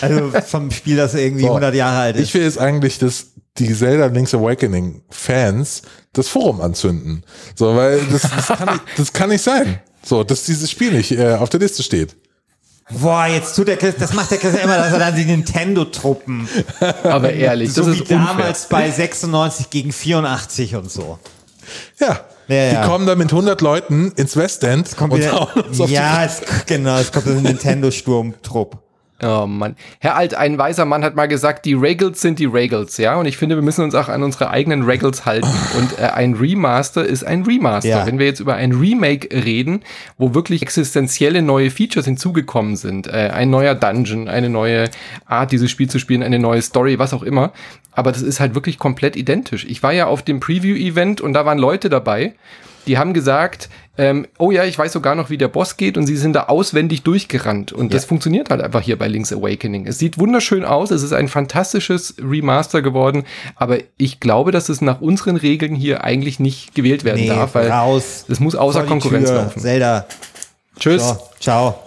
[0.00, 1.48] Also vom Spiel, das irgendwie So.
[1.48, 2.24] 100 Jahre alt ist.
[2.24, 7.24] Ich will jetzt eigentlich, dass die Zelda Link's Awakening Fans das Forum anzünden.
[7.54, 9.80] So, weil das, das, kann, nicht, das kann nicht sein.
[10.04, 12.16] So, dass dieses Spiel nicht äh, auf der Liste steht.
[12.90, 16.48] Boah, jetzt tut der Chris, das macht der Chris immer, dass er dann die Nintendo-Truppen,
[17.02, 18.18] Aber ehrlich, das so wie ist unfair.
[18.18, 21.18] damals bei 96 gegen 84 und so.
[22.00, 22.20] Ja.
[22.48, 22.80] Ja, ja.
[22.80, 25.92] Die kommen da mit 100 Leuten ins Westend Kommt und wieder, hauen uns auf die
[25.92, 28.78] ja, es, genau, es kommt ein Nintendo-Sturmtrupp.
[29.20, 29.74] Oh Mann.
[29.98, 33.16] Herr Alt, ein weiser Mann hat mal gesagt, die Regals sind die Regals, ja?
[33.16, 35.48] Und ich finde, wir müssen uns auch an unsere eigenen Regals halten.
[35.76, 37.88] Und äh, ein Remaster ist ein Remaster.
[37.88, 38.06] Ja.
[38.06, 39.82] Wenn wir jetzt über ein Remake reden,
[40.18, 44.88] wo wirklich existenzielle neue Features hinzugekommen sind, äh, ein neuer Dungeon, eine neue
[45.26, 47.52] Art, dieses Spiel zu spielen, eine neue Story, was auch immer.
[47.90, 49.64] Aber das ist halt wirklich komplett identisch.
[49.68, 52.34] Ich war ja auf dem Preview-Event und da waren Leute dabei,
[52.88, 56.06] die haben gesagt, ähm, oh ja, ich weiß sogar noch, wie der Boss geht und
[56.06, 57.72] sie sind da auswendig durchgerannt.
[57.72, 59.86] Und das funktioniert halt einfach hier bei Link's Awakening.
[59.86, 63.24] Es sieht wunderschön aus, es ist ein fantastisches Remaster geworden,
[63.56, 67.54] aber ich glaube, dass es nach unseren Regeln hier eigentlich nicht gewählt werden Nee, darf,
[67.54, 68.24] weil raus.
[68.28, 69.42] es muss außer Konkurrenz Tür.
[69.42, 69.60] laufen.
[69.60, 70.06] Zelda,
[70.78, 71.06] Tschüss.
[71.06, 71.78] So, ciao.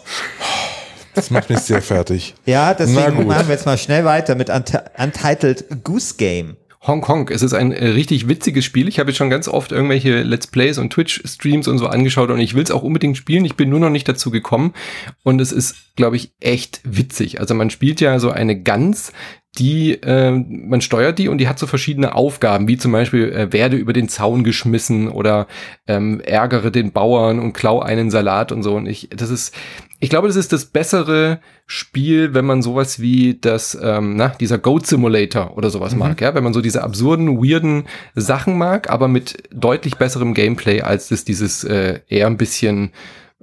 [1.13, 2.35] Das macht mich sehr fertig.
[2.45, 6.55] Ja, deswegen machen wir jetzt mal schnell weiter mit Unt Untitled Goose Game.
[6.83, 7.29] Hong Kong.
[7.29, 8.87] Es ist ein äh, richtig witziges Spiel.
[8.87, 12.39] Ich habe jetzt schon ganz oft irgendwelche Let's Plays und Twitch-Streams und so angeschaut und
[12.39, 13.45] ich will es auch unbedingt spielen.
[13.45, 14.73] Ich bin nur noch nicht dazu gekommen
[15.21, 17.39] und es ist, glaube ich, echt witzig.
[17.39, 19.13] Also man spielt ja so eine Gans,
[19.57, 23.51] die, äh, man steuert die und die hat so verschiedene Aufgaben, wie zum Beispiel äh,
[23.51, 25.47] werde über den Zaun geschmissen oder
[25.87, 28.75] ähm, ärgere den Bauern und klau einen Salat und so.
[28.75, 29.53] Und ich, das ist,
[29.99, 34.57] ich glaube, das ist das bessere Spiel, wenn man sowas wie das, ähm, na, dieser
[34.57, 37.83] Goat Simulator oder sowas mag, ja, wenn man so diese absurden, weirden
[38.15, 42.91] Sachen mag, aber mit deutlich besserem Gameplay, als das dieses äh, eher ein bisschen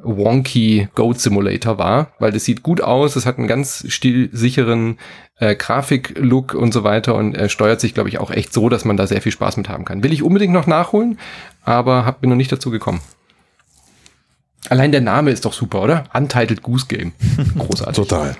[0.03, 4.99] wonky Goat Simulator war, weil das sieht gut aus, es hat einen ganz stilsicheren
[5.39, 8.85] äh, Grafik-Look und so weiter und er steuert sich, glaube ich, auch echt so, dass
[8.85, 10.03] man da sehr viel Spaß mit haben kann.
[10.03, 11.19] Will ich unbedingt noch nachholen,
[11.65, 13.01] aber hab, bin noch nicht dazu gekommen.
[14.69, 16.05] Allein der Name ist doch super, oder?
[16.13, 17.13] Untitled Goose Game.
[17.59, 17.97] Großartig.
[17.97, 18.37] Total.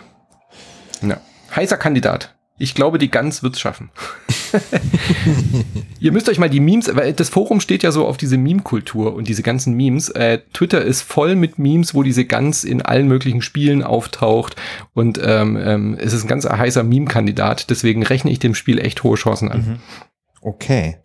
[1.03, 1.21] Ja.
[1.55, 2.35] Heißer Kandidat.
[2.59, 3.91] Ich glaube, die Gans wird's schaffen.
[6.01, 9.15] Ihr müsst euch mal die Memes, weil das Forum steht ja so auf diese Meme-Kultur
[9.15, 10.09] und diese ganzen Memes.
[10.09, 14.57] Äh, Twitter ist voll mit Memes, wo diese Gans in allen möglichen Spielen auftaucht
[14.95, 17.71] und ähm, ähm, es ist ein ganz heißer Meme-Kandidat.
[17.71, 19.81] Deswegen rechne ich dem Spiel echt hohe Chancen an.
[20.41, 20.97] Okay.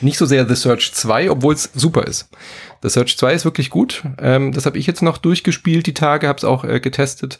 [0.00, 2.28] Nicht so sehr The Search 2, obwohl es super ist.
[2.82, 4.04] The Search 2 ist wirklich gut.
[4.20, 7.38] Ähm, das habe ich jetzt noch durchgespielt die Tage, habe es auch äh, getestet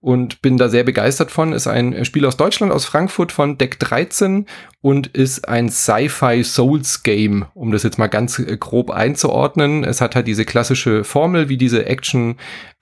[0.00, 1.52] und bin da sehr begeistert von.
[1.52, 4.46] Ist ein äh, Spiel aus Deutschland, aus Frankfurt von Deck 13
[4.80, 9.84] und ist ein Sci-Fi Souls Game, um das jetzt mal ganz äh, grob einzuordnen.
[9.84, 12.36] Es hat halt diese klassische Formel, wie diese Action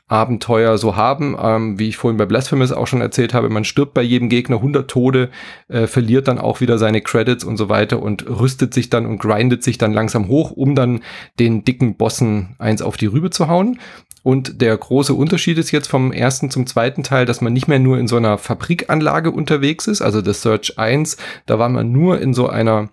[0.09, 1.37] Abenteuer so haben.
[1.41, 4.57] Ähm, wie ich vorhin bei Blasphemous auch schon erzählt habe, man stirbt bei jedem Gegner
[4.57, 5.31] 100 Tode,
[5.69, 9.19] äh, verliert dann auch wieder seine Credits und so weiter und rüstet sich dann und
[9.19, 11.01] grindet sich dann langsam hoch, um dann
[11.39, 13.81] den dicken Bossen eins auf die Rübe zu hauen.
[14.23, 17.79] Und der große Unterschied ist jetzt vom ersten zum zweiten Teil, dass man nicht mehr
[17.79, 22.21] nur in so einer Fabrikanlage unterwegs ist, also das Search 1, da war man nur
[22.21, 22.89] in so einer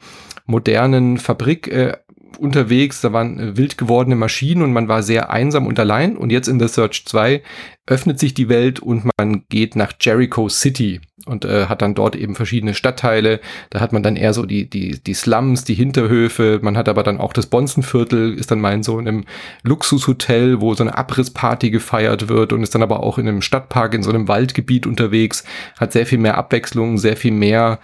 [0.45, 1.97] modernen Fabrik äh,
[2.37, 6.17] unterwegs, da waren äh, wild gewordene Maschinen und man war sehr einsam und allein.
[6.17, 7.41] Und jetzt in The Search 2
[7.85, 12.15] öffnet sich die Welt und man geht nach Jericho City und äh, hat dann dort
[12.15, 13.39] eben verschiedene Stadtteile.
[13.69, 16.59] Da hat man dann eher so die, die, die Slums, die Hinterhöfe.
[16.61, 19.25] Man hat aber dann auch das Bonzenviertel, ist dann mal in so einem
[19.63, 23.93] Luxushotel, wo so eine Abrissparty gefeiert wird und ist dann aber auch in einem Stadtpark,
[23.93, 25.43] in so einem Waldgebiet unterwegs.
[25.79, 27.79] Hat sehr viel mehr Abwechslung, sehr viel mehr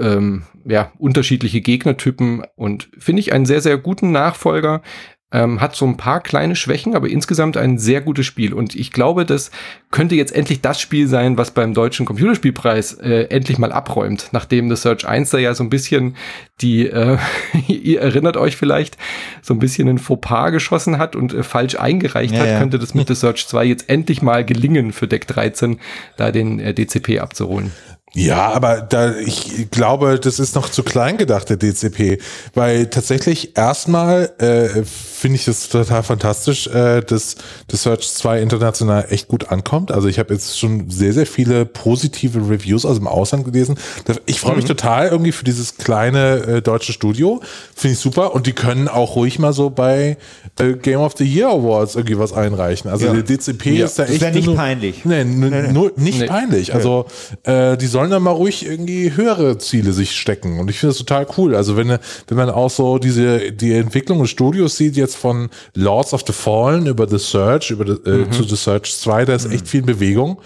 [0.00, 4.82] ähm, ja, unterschiedliche Gegnertypen und finde ich einen sehr, sehr guten Nachfolger.
[5.30, 8.54] Ähm, hat so ein paar kleine Schwächen, aber insgesamt ein sehr gutes Spiel.
[8.54, 9.50] Und ich glaube, das
[9.90, 14.70] könnte jetzt endlich das Spiel sein, was beim deutschen Computerspielpreis äh, endlich mal abräumt, nachdem
[14.70, 16.16] das Search 1 da ja so ein bisschen
[16.62, 17.18] die, äh,
[17.68, 18.96] ihr erinnert euch vielleicht,
[19.42, 22.58] so ein bisschen ein Fauxpas geschossen hat und äh, falsch eingereicht Ja, hat, ja.
[22.58, 25.78] könnte das mit The Search 2 jetzt endlich mal gelingen für Deck 13,
[26.16, 27.70] da den äh, DCP abzuholen.
[28.14, 32.18] Ja, aber da, ich glaube, das ist noch zu klein gedacht, der DCP,
[32.54, 37.36] weil tatsächlich erstmal äh, finde ich das total fantastisch, äh, dass
[37.68, 39.92] das Search 2 international echt gut ankommt.
[39.92, 43.78] Also ich habe jetzt schon sehr, sehr viele positive Reviews aus dem Ausland gelesen.
[44.24, 47.40] Ich freue mich total irgendwie für dieses kleine äh, deutsche Studio.
[47.76, 48.34] Finde ich super.
[48.34, 50.16] Und die können auch ruhig mal so bei
[50.58, 52.90] äh, Game of the Year Awards irgendwie was einreichen.
[52.90, 53.12] Also Ja.
[53.12, 53.84] der DCP Ja.
[53.84, 55.04] ist da Das echt wär nicht nur- peinlich.
[55.04, 56.26] Nee, n- nur nicht Nee.
[56.26, 56.74] peinlich.
[56.74, 57.06] Also
[57.44, 60.60] äh, die sollen dann mal ruhig irgendwie höhere Ziele sich stecken.
[60.60, 61.56] Und ich finde das total cool.
[61.56, 61.88] Also wenn,
[62.28, 66.32] wenn man auch so diese die Entwicklung des Studios sieht, jetzt von Lords of the
[66.32, 69.82] Fallen über The Search, über the, äh, zu The Search 2, da ist echt viel
[69.82, 70.40] Bewegung.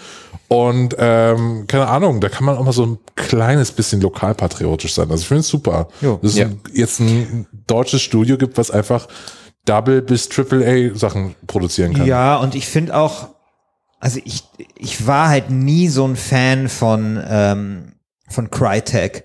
[0.48, 5.10] Und ähm, keine Ahnung, da kann man auch mal so ein kleines bisschen lokalpatriotisch sein.
[5.10, 6.18] Also ich finde es super, Jo.
[6.22, 6.46] dass es Ja.
[6.46, 9.08] ein, jetzt ein deutsches Studio gibt, was einfach
[9.66, 12.06] Double bis Triple A Sachen produzieren kann.
[12.06, 13.28] Ja, und ich finde auch,
[14.02, 14.42] also ich,
[14.76, 17.92] ich war halt nie so ein Fan von, ähm,
[18.28, 19.24] von Crytek.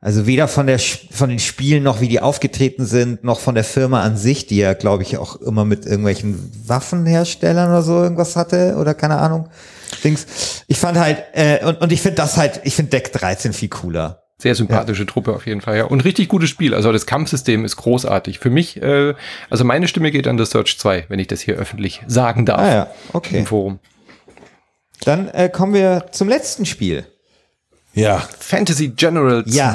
[0.00, 3.64] Also weder von der von den Spielen noch wie die aufgetreten sind, noch von der
[3.64, 8.36] Firma an sich, die ja, glaube ich, auch immer mit irgendwelchen Waffenherstellern oder so irgendwas
[8.36, 9.48] hatte oder keine Ahnung.
[10.04, 10.62] Dings.
[10.68, 13.70] Ich fand halt, äh, und, und ich finde das halt, ich finde Deck 13 viel
[13.70, 14.24] cooler.
[14.40, 15.84] Sehr sympathische Truppe auf jeden Fall, ja.
[15.86, 16.74] Und richtig gutes Spiel.
[16.74, 18.38] Also das Kampfsystem ist großartig.
[18.38, 19.14] Für mich, äh,
[19.48, 22.60] also meine Stimme geht an The Search 2, wenn ich das hier öffentlich sagen darf.
[22.60, 23.38] Ah ja, okay.
[23.38, 23.80] Im Forum.
[25.04, 27.06] Dann äh, kommen wir zum letzten Spiel.
[27.94, 28.22] ja.
[28.38, 29.54] Fantasy General 2.
[29.54, 29.74] Ja,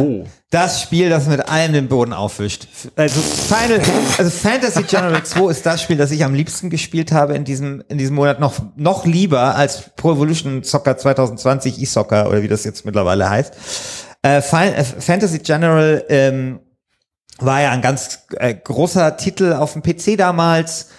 [0.49, 2.67] das Spiel, das mit allem den Boden aufwischt.
[2.95, 3.81] Also Final,
[4.17, 7.83] also Fantasy General 2 ist das Spiel, das ich am liebsten gespielt habe in diesem,
[7.89, 12.63] in diesem Monat noch, noch lieber als Pro Evolution Soccer 2020 E-Soccer oder wie das
[12.65, 13.53] jetzt mittlerweile heißt.
[14.21, 16.59] Äh, äh, Fantasy General ähm,
[17.39, 20.89] war ja ein ganz äh, großer Titel auf dem PC damals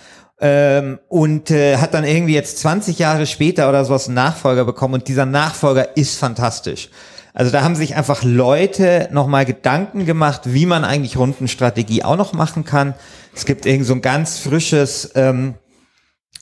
[0.41, 4.95] Ähm, und äh, hat dann irgendwie jetzt 20 Jahre später oder sowas einen Nachfolger bekommen
[4.95, 6.91] und dieser Nachfolger ist fantastisch.
[7.35, 12.33] Also da haben sich einfach Leute nochmal Gedanken gemacht, wie man eigentlich Rundenstrategie auch noch
[12.33, 12.95] machen kann.
[13.35, 15.55] Es gibt irgend so ein ganz frisches ähm,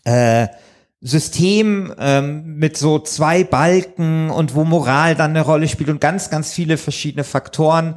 [0.05, 0.49] äh,
[1.01, 6.31] System ähm, mit so zwei Balken und wo Moral dann eine Rolle spielt und ganz,
[6.31, 7.97] ganz viele verschiedene Faktoren.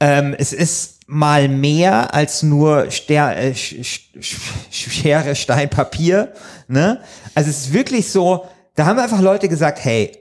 [0.00, 6.32] Ähm, es ist mal mehr als nur Ster äh, Schere, Stein, Papier.
[6.68, 7.00] Ne?
[7.34, 10.12] Also es ist wirklich so, da haben einfach Leute gesagt, hey,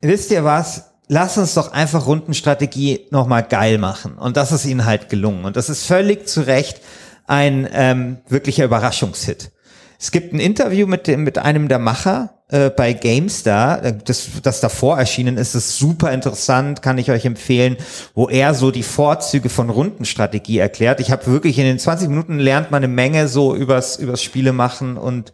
[0.00, 0.92] wisst ihr was?
[1.08, 4.16] Lass uns doch einfach Rundenstrategie nochmal geil machen.
[4.16, 5.44] Und das ist ihnen halt gelungen.
[5.44, 6.80] Und das ist völlig zu Recht
[7.26, 9.50] ein ähm, wirklicher Überraschungshit.
[9.98, 14.28] Es gibt ein Interview mit, dem, mit einem der Macher äh, bei GameStar, äh, das,
[14.42, 17.76] das davor erschienen ist, ist super interessant, kann ich euch empfehlen,
[18.14, 21.00] wo er so die Vorzüge von Rundenstrategie erklärt.
[21.00, 24.52] Ich habe wirklich in den 20 Minuten lernt man eine Menge so übers, übers Spiele
[24.52, 25.32] machen und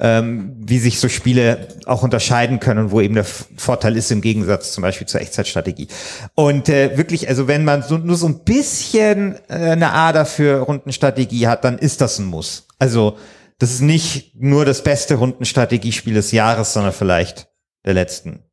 [0.00, 4.20] ähm, wie sich so Spiele auch unterscheiden können und wo eben der Vorteil ist im
[4.20, 5.88] Gegensatz zum Beispiel zur Echtzeitstrategie.
[6.34, 10.60] Und äh, wirklich, also wenn man so, nur so ein bisschen äh, eine Ader für
[10.60, 12.66] Rundenstrategie hat, dann ist das ein Muss.
[12.78, 13.16] Also
[13.58, 17.48] das ist nicht nur das beste Rundenstrategiespiel des Jahres, sondern vielleicht
[17.84, 18.44] der letzten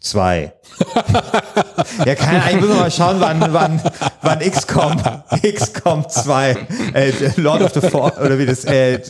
[0.00, 0.52] zwei.
[2.04, 3.82] ja, keine Ahnung, ich muss mal schauen, wann, wann,
[4.22, 5.02] wann XCOM,
[5.42, 9.00] XCOM 2, äh, Lord of the Four, oder wie das, äh,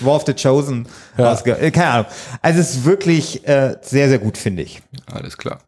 [0.00, 1.32] War of the Chosen, ja.
[1.44, 2.06] äh, keine Ahnung.
[2.42, 4.82] Also es ist wirklich äh, sehr, sehr gut, finde ich.
[5.06, 5.60] Alles klar.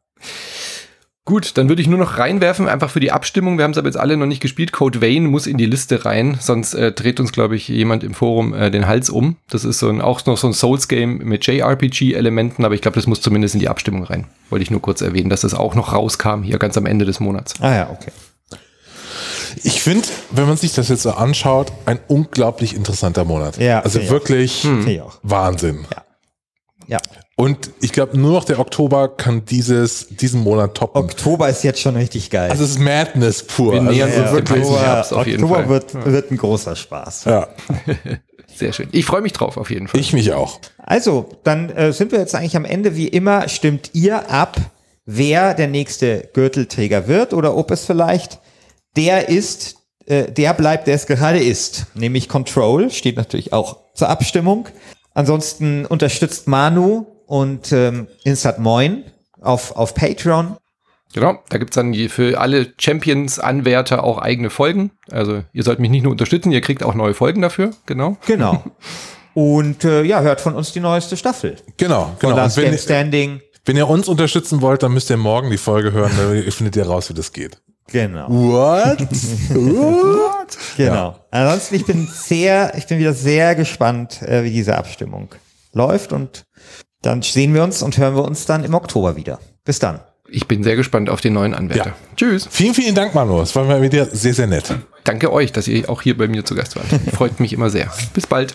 [1.27, 3.57] Gut, dann würde ich nur noch reinwerfen, einfach für die Abstimmung.
[3.57, 4.73] Wir haben es aber jetzt alle noch nicht gespielt.
[4.73, 8.13] Code Vein muss in die Liste rein, sonst äh, dreht uns, glaube ich, jemand im
[8.13, 9.37] Forum äh, den Hals um.
[9.49, 13.07] Das ist so ein, auch noch so ein Souls-Game mit JRPG-Elementen, aber ich glaube, das
[13.07, 14.27] muss zumindest in die Abstimmung rein.
[14.51, 17.21] Wollte ich nur kurz erwähnen, dass das auch noch rauskam, hier ganz am Ende des
[17.21, 17.55] Monats.
[17.61, 18.13] Ah ja, okay.
[19.63, 23.57] Ich finde, wenn man sich das jetzt so anschaut, ein unglaublich interessanter Monat.
[23.57, 24.67] Ja, also wirklich
[25.23, 25.87] Wahnsinn.
[25.91, 26.05] Ja.
[26.87, 27.01] Ja.
[27.37, 31.03] Und ich glaube, nur noch der Oktober kann dieses, diesen Monat toppen.
[31.03, 32.51] Oktober ist jetzt schon richtig geil.
[32.51, 33.73] Also es ist Madness pur.
[33.73, 35.69] Wir nähern also ja, wirklich Oktober, Herbst auf jeden Oktober Fall.
[35.69, 37.25] Wird, wird ein großer Spaß.
[37.25, 37.49] Ja.
[38.57, 38.89] Sehr schön.
[38.93, 40.01] Ich freue mich drauf auf jeden Fall.
[40.01, 40.61] Ich mich auch.
[40.79, 42.95] Also, dann äh, sind wir jetzt eigentlich am Ende.
[42.95, 44.57] Wie immer stimmt ihr ab,
[45.05, 48.39] wer der nächste Gürtelträger wird oder ob es vielleicht
[48.97, 49.77] der ist,
[50.07, 51.87] äh, der bleibt, der es gerade ist.
[51.95, 54.69] Nämlich Control, steht natürlich auch zur Abstimmung.
[55.15, 59.03] Ansonsten unterstützt Manu und ähm, Insert Moin
[59.41, 60.57] auf, auf Patreon.
[61.13, 64.93] Genau, da gibt's dann für alle Champions-Anwärter auch eigene Folgen.
[65.11, 68.19] Also ihr sollt mich nicht nur unterstützen, ihr kriegt auch neue Folgen dafür, genau.
[68.27, 68.63] Genau.
[69.35, 71.57] Und äh, ja, hört von uns die neueste Staffel.
[71.77, 72.37] Genau, genau.
[72.37, 73.41] Last wenn, Standing.
[73.65, 76.87] Wenn ihr uns unterstützen wollt, dann müsst ihr morgen die Folge hören, dann findet ihr
[76.87, 77.61] raus, wie das geht.
[77.89, 78.29] Genau.
[78.29, 79.01] What?
[79.01, 80.59] What?
[80.77, 80.95] Genau.
[80.95, 81.21] Ja.
[81.33, 85.31] Ansonsten, ich bin sehr, ich bin wieder sehr gespannt, äh, wie diese Abstimmung
[85.73, 86.47] läuft und
[87.05, 89.39] dann sehen wir uns und hören wir uns dann im Oktober wieder.
[89.65, 90.01] Bis dann.
[90.29, 91.91] Ich bin sehr gespannt auf den neuen Anwärter.
[91.91, 91.97] Ja.
[92.17, 92.49] Tschüss.
[92.51, 93.41] Vielen, vielen Dank, Manu.
[93.41, 94.75] Es war mal wieder sehr, sehr nett.
[95.05, 96.87] Danke euch, dass ihr auch hier bei mir zu Gast wart.
[97.15, 97.93] Freut mich immer sehr.
[98.15, 98.55] Bis bald.